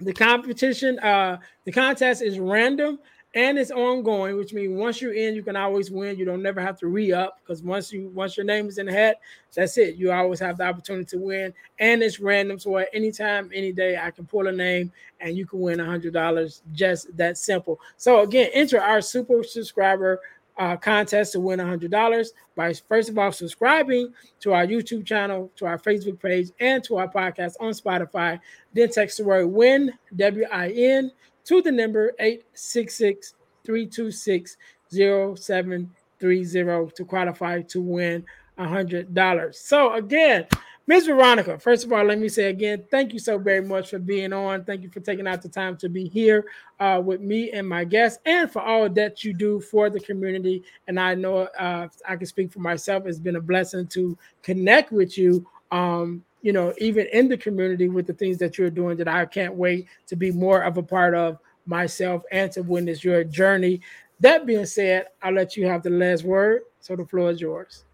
the 0.00 0.12
competition, 0.12 0.98
uh, 0.98 1.38
the 1.64 1.72
contest 1.72 2.22
is 2.22 2.38
random 2.38 2.98
and 3.34 3.58
it's 3.58 3.70
ongoing, 3.70 4.36
which 4.36 4.52
means 4.52 4.78
once 4.78 5.00
you're 5.00 5.14
in, 5.14 5.34
you 5.34 5.42
can 5.42 5.56
always 5.56 5.90
win. 5.90 6.18
You 6.18 6.26
don't 6.26 6.42
never 6.42 6.60
have 6.60 6.78
to 6.80 6.86
re-up 6.86 7.38
because 7.40 7.62
once 7.62 7.90
you 7.90 8.10
once 8.14 8.36
your 8.36 8.44
name 8.44 8.66
is 8.66 8.76
in 8.76 8.86
the 8.86 8.92
hat, 8.92 9.16
that's 9.54 9.78
it. 9.78 9.96
You 9.96 10.12
always 10.12 10.38
have 10.40 10.58
the 10.58 10.64
opportunity 10.64 11.06
to 11.16 11.18
win, 11.18 11.54
and 11.78 12.02
it's 12.02 12.20
random. 12.20 12.58
So 12.58 12.76
at 12.76 12.88
any 12.92 13.10
time, 13.10 13.50
any 13.54 13.72
day, 13.72 13.96
I 13.96 14.10
can 14.10 14.26
pull 14.26 14.48
a 14.48 14.52
name 14.52 14.92
and 15.20 15.36
you 15.36 15.46
can 15.46 15.60
win 15.60 15.80
a 15.80 15.86
hundred 15.86 16.12
dollars. 16.12 16.62
Just 16.72 17.16
that 17.16 17.38
simple. 17.38 17.80
So 17.96 18.20
again, 18.20 18.50
enter 18.52 18.80
our 18.80 19.00
super 19.00 19.42
subscriber 19.42 20.20
uh, 20.58 20.76
contest 20.76 21.32
to 21.32 21.40
win 21.40 21.60
a 21.60 21.66
hundred 21.66 21.90
dollars 21.90 22.32
by 22.56 22.72
first 22.72 23.08
of 23.08 23.18
all 23.18 23.32
subscribing 23.32 24.12
to 24.40 24.52
our 24.52 24.66
YouTube 24.66 25.06
channel, 25.06 25.50
to 25.56 25.66
our 25.66 25.78
Facebook 25.78 26.20
page, 26.20 26.50
and 26.60 26.82
to 26.84 26.96
our 26.96 27.08
podcast 27.08 27.54
on 27.60 27.72
Spotify. 27.72 28.38
Then 28.74 28.90
text 28.90 29.18
the 29.18 29.24
word 29.24 29.46
"win" 29.46 29.92
W 30.16 30.46
I 30.52 30.70
N 30.70 31.12
to 31.44 31.62
the 31.62 31.72
number 31.72 32.12
866 32.18 33.34
326 33.64 34.56
0730 34.92 36.94
to 36.94 37.04
qualify 37.04 37.62
to 37.62 37.80
win 37.80 38.24
$100. 38.58 39.54
So, 39.54 39.94
again, 39.94 40.46
Ms. 40.86 41.06
Veronica, 41.06 41.58
first 41.58 41.84
of 41.84 41.92
all, 41.92 42.04
let 42.04 42.18
me 42.18 42.28
say 42.28 42.50
again, 42.50 42.84
thank 42.90 43.12
you 43.12 43.20
so 43.20 43.38
very 43.38 43.60
much 43.64 43.90
for 43.90 44.00
being 44.00 44.32
on. 44.32 44.64
Thank 44.64 44.82
you 44.82 44.90
for 44.90 45.00
taking 45.00 45.28
out 45.28 45.40
the 45.40 45.48
time 45.48 45.76
to 45.76 45.88
be 45.88 46.08
here 46.08 46.46
uh, 46.80 47.00
with 47.04 47.20
me 47.20 47.52
and 47.52 47.68
my 47.68 47.84
guests, 47.84 48.18
and 48.26 48.50
for 48.50 48.60
all 48.62 48.88
that 48.90 49.22
you 49.22 49.32
do 49.32 49.60
for 49.60 49.90
the 49.90 50.00
community. 50.00 50.64
And 50.88 50.98
I 50.98 51.14
know 51.14 51.42
uh, 51.58 51.88
I 52.08 52.16
can 52.16 52.26
speak 52.26 52.52
for 52.52 52.58
myself. 52.58 53.06
It's 53.06 53.20
been 53.20 53.36
a 53.36 53.40
blessing 53.40 53.86
to 53.88 54.18
connect 54.42 54.90
with 54.90 55.16
you 55.16 55.46
um, 55.72 56.22
you 56.42 56.52
know, 56.52 56.74
even 56.78 57.06
in 57.12 57.28
the 57.28 57.36
community 57.36 57.88
with 57.88 58.06
the 58.06 58.12
things 58.12 58.36
that 58.38 58.58
you're 58.58 58.70
doing 58.70 58.96
that 58.98 59.08
I 59.08 59.24
can't 59.24 59.54
wait 59.54 59.88
to 60.06 60.16
be 60.16 60.30
more 60.30 60.62
of 60.62 60.76
a 60.76 60.82
part 60.82 61.14
of 61.14 61.38
myself 61.66 62.22
and 62.30 62.50
to 62.52 62.62
witness 62.62 63.02
your 63.02 63.24
journey. 63.24 63.80
That 64.20 64.44
being 64.44 64.66
said, 64.66 65.06
I'll 65.22 65.32
let 65.32 65.56
you 65.56 65.66
have 65.66 65.82
the 65.82 65.90
last 65.90 66.24
word. 66.24 66.62
So 66.80 66.94
the 66.94 67.06
floor 67.06 67.30
is 67.30 67.40
yours. 67.40 67.84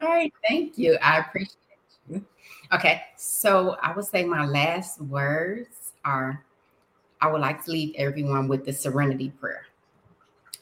All 0.00 0.08
right, 0.08 0.32
thank 0.46 0.78
you. 0.78 0.96
I 1.02 1.18
appreciate 1.18 1.56
you. 2.08 2.24
Okay, 2.72 3.02
so 3.16 3.76
I 3.82 3.92
would 3.92 4.04
say 4.04 4.24
my 4.24 4.46
last 4.46 5.00
words 5.00 5.92
are 6.04 6.44
I 7.20 7.28
would 7.28 7.40
like 7.40 7.64
to 7.64 7.72
leave 7.72 7.94
everyone 7.96 8.46
with 8.46 8.64
the 8.64 8.72
serenity 8.72 9.30
prayer 9.30 9.66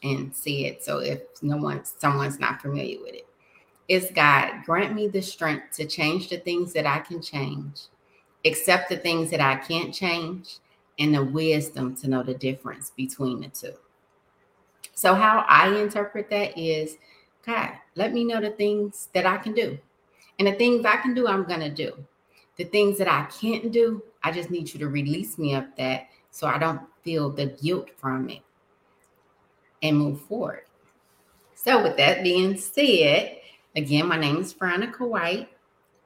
and 0.02 0.34
see 0.34 0.66
it. 0.66 0.82
So 0.82 0.98
if 0.98 1.20
no 1.42 1.56
one 1.56 1.84
someone's 1.84 2.38
not 2.38 2.62
familiar 2.62 2.98
with 3.00 3.14
it. 3.14 3.16
it 3.16 3.26
is 3.88 4.10
God, 4.14 4.64
grant 4.64 4.94
me 4.94 5.08
the 5.08 5.22
strength 5.22 5.76
to 5.76 5.86
change 5.86 6.28
the 6.28 6.38
things 6.38 6.72
that 6.72 6.86
I 6.86 7.00
can 7.00 7.20
change, 7.20 7.82
accept 8.44 8.88
the 8.88 8.96
things 8.96 9.30
that 9.30 9.40
I 9.40 9.56
can't 9.56 9.92
change, 9.92 10.58
and 10.98 11.14
the 11.14 11.22
wisdom 11.22 11.94
to 11.96 12.08
know 12.08 12.22
the 12.22 12.34
difference 12.34 12.90
between 12.96 13.40
the 13.40 13.48
two. 13.48 13.74
So, 14.94 15.14
how 15.14 15.44
I 15.46 15.68
interpret 15.76 16.30
that 16.30 16.56
is 16.56 16.96
God, 17.46 17.70
let 17.94 18.12
me 18.12 18.24
know 18.24 18.40
the 18.40 18.50
things 18.50 19.08
that 19.14 19.26
I 19.26 19.36
can 19.38 19.54
do. 19.54 19.78
And 20.38 20.48
the 20.48 20.52
things 20.52 20.84
I 20.84 20.96
can 20.96 21.14
do, 21.14 21.28
I'm 21.28 21.44
going 21.44 21.60
to 21.60 21.70
do. 21.70 21.92
The 22.56 22.64
things 22.64 22.98
that 22.98 23.08
I 23.08 23.24
can't 23.24 23.72
do, 23.72 24.02
I 24.22 24.32
just 24.32 24.50
need 24.50 24.72
you 24.72 24.80
to 24.80 24.88
release 24.88 25.38
me 25.38 25.54
of 25.54 25.64
that 25.78 26.08
so 26.30 26.46
I 26.46 26.58
don't 26.58 26.80
feel 27.02 27.30
the 27.30 27.46
guilt 27.46 27.90
from 27.96 28.28
it 28.28 28.40
and 29.82 29.96
move 29.96 30.20
forward. 30.22 30.64
So, 31.54 31.82
with 31.82 31.96
that 31.96 32.22
being 32.22 32.56
said, 32.56 33.38
Again, 33.76 34.08
my 34.08 34.16
name 34.16 34.38
is 34.38 34.54
Veronica 34.54 35.06
White. 35.06 35.50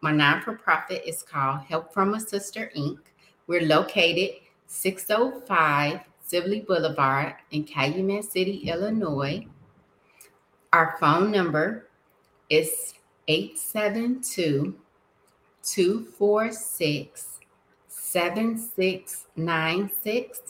My 0.01 0.11
non 0.11 0.43
for 0.43 0.55
profit 0.55 1.05
is 1.07 1.23
called 1.23 1.61
Help 1.61 1.95
from 1.95 2.15
a 2.15 2.21
Sister 2.21 2.69
Inc. 2.77 2.99
We're 3.47 3.63
located 3.63 4.41
605 4.67 6.01
Sibley 6.21 6.63
Boulevard 6.63 7.35
in 7.53 7.63
Calumet 7.63 8.25
City, 8.25 8.69
Illinois. 8.69 9.47
Our 10.73 10.97
phone 11.01 11.31
number 11.31 11.89
is 12.49 12.95
872 13.29 14.75
246 15.63 17.39
7696. 17.89 20.41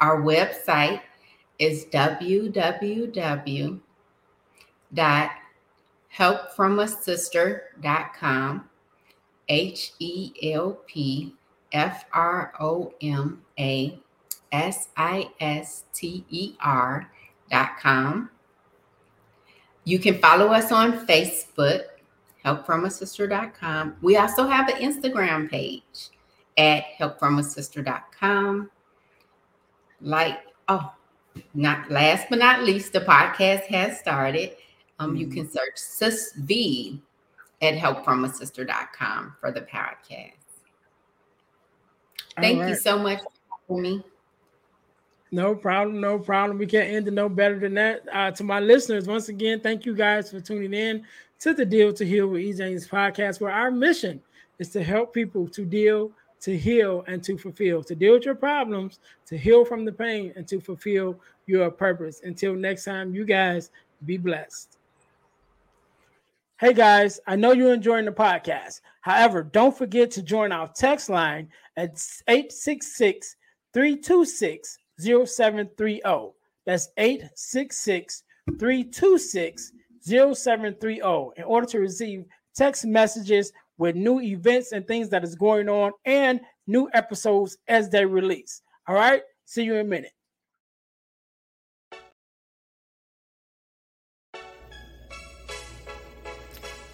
Our 0.00 0.20
website 0.22 1.02
is 1.58 1.84
www 1.86 3.80
helpfromasister.com, 6.12 8.68
H 9.48 9.92
E 9.98 10.32
L 10.52 10.78
P 10.86 11.34
F 11.72 12.04
R 12.12 12.52
O 12.60 12.92
M 13.00 13.42
A 13.58 13.98
S 14.52 14.88
I 14.96 15.30
S 15.40 15.82
T 15.94 16.24
E 16.28 16.54
R.com. 16.60 18.28
You 19.84 19.98
can 19.98 20.18
follow 20.18 20.48
us 20.48 20.70
on 20.70 21.06
Facebook, 21.06 21.84
helpfromasister.com. 22.44 23.96
We 24.00 24.16
also 24.16 24.46
have 24.46 24.68
an 24.68 24.76
Instagram 24.76 25.50
page 25.50 26.10
at 26.56 26.84
helpfromasister.com. 26.98 28.70
Like, 30.00 30.38
oh, 30.68 30.92
not 31.54 31.90
last 31.90 32.26
but 32.28 32.38
not 32.38 32.62
least, 32.62 32.92
the 32.92 33.00
podcast 33.00 33.64
has 33.66 33.98
started. 33.98 34.56
Um, 34.98 35.16
you 35.16 35.26
mm-hmm. 35.26 35.34
can 35.34 35.50
search 35.50 35.76
Sis 35.76 36.32
V 36.36 37.00
at 37.60 37.74
helpfromasister.com 37.74 39.36
for 39.40 39.50
the 39.50 39.62
podcast. 39.62 40.32
Thank 42.36 42.60
right. 42.60 42.68
you 42.70 42.76
so 42.76 42.98
much 42.98 43.20
for 43.66 43.80
me. 43.80 44.04
No 45.34 45.54
problem, 45.54 45.98
no 45.98 46.18
problem. 46.18 46.58
We 46.58 46.66
can't 46.66 46.90
end 46.90 47.08
it 47.08 47.14
no 47.14 47.26
better 47.26 47.58
than 47.58 47.72
that. 47.74 48.02
Uh, 48.12 48.30
to 48.32 48.44
my 48.44 48.60
listeners, 48.60 49.06
once 49.06 49.30
again, 49.30 49.60
thank 49.60 49.86
you 49.86 49.94
guys 49.94 50.30
for 50.30 50.40
tuning 50.40 50.74
in 50.74 51.04
to 51.38 51.54
the 51.54 51.64
Deal 51.64 51.90
to 51.94 52.04
Heal 52.04 52.26
with 52.26 52.42
E. 52.42 52.52
James 52.52 52.86
podcast, 52.86 53.40
where 53.40 53.50
our 53.50 53.70
mission 53.70 54.20
is 54.58 54.68
to 54.70 54.84
help 54.84 55.14
people 55.14 55.48
to 55.48 55.64
deal, 55.64 56.12
to 56.42 56.54
heal, 56.56 57.02
and 57.08 57.24
to 57.24 57.38
fulfill, 57.38 57.82
to 57.82 57.94
deal 57.94 58.12
with 58.12 58.26
your 58.26 58.34
problems, 58.34 58.98
to 59.24 59.38
heal 59.38 59.64
from 59.64 59.86
the 59.86 59.92
pain, 59.92 60.34
and 60.36 60.46
to 60.48 60.60
fulfill 60.60 61.18
your 61.46 61.70
purpose. 61.70 62.20
Until 62.22 62.52
next 62.52 62.84
time, 62.84 63.14
you 63.14 63.24
guys 63.24 63.70
be 64.04 64.18
blessed. 64.18 64.76
Hey 66.60 66.74
guys, 66.74 67.20
I 67.26 67.36
know 67.36 67.52
you're 67.52 67.72
enjoying 67.72 68.04
the 68.04 68.12
podcast. 68.12 68.82
However, 69.00 69.42
don't 69.42 69.76
forget 69.76 70.10
to 70.12 70.22
join 70.22 70.52
our 70.52 70.68
text 70.68 71.08
line 71.08 71.48
at 71.78 71.98
866 72.28 73.36
326 73.72 74.78
0730. 74.98 76.00
That's 76.64 76.88
866 76.96 78.24
326 78.58 79.72
0730 80.04 81.00
in 81.36 81.44
order 81.44 81.66
to 81.66 81.78
receive 81.78 82.24
text 82.54 82.84
messages 82.84 83.52
with 83.78 83.96
new 83.96 84.20
events 84.20 84.72
and 84.72 84.86
things 84.86 85.08
that 85.08 85.24
is 85.24 85.34
going 85.34 85.68
on 85.68 85.92
and 86.04 86.40
new 86.66 86.88
episodes 86.92 87.56
as 87.68 87.88
they 87.88 88.04
release. 88.04 88.62
All 88.86 88.94
right, 88.94 89.22
see 89.44 89.64
you 89.64 89.74
in 89.74 89.80
a 89.80 89.88
minute. 89.88 90.12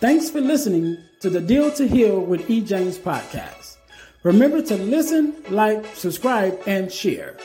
Thanks 0.01 0.31
for 0.31 0.41
listening 0.41 0.97
to 1.21 1.29
the 1.29 1.41
Deal 1.41 1.73
to 1.73 1.89
Heal 1.89 2.21
with 2.21 2.49
E. 2.49 2.61
James 2.61 2.97
podcast. 2.97 3.79
Remember 4.23 4.63
to 4.63 4.77
listen, 4.77 5.35
like, 5.51 5.85
subscribe, 5.97 6.57
and 6.67 6.93
share. 6.93 7.37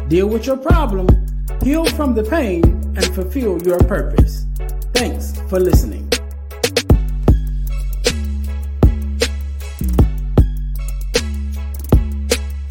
Deal 0.10 0.28
with 0.28 0.47
your 0.47 0.58
problem, 0.58 1.08
heal 1.64 1.86
from 1.86 2.14
the 2.14 2.24
pain, 2.24 2.66
and 2.97 3.06
fulfill 3.16 3.64
your 3.64 3.80
purpose. 3.80 4.47
Thanks 4.93 5.32
for 5.49 5.62
listening. 5.62 6.01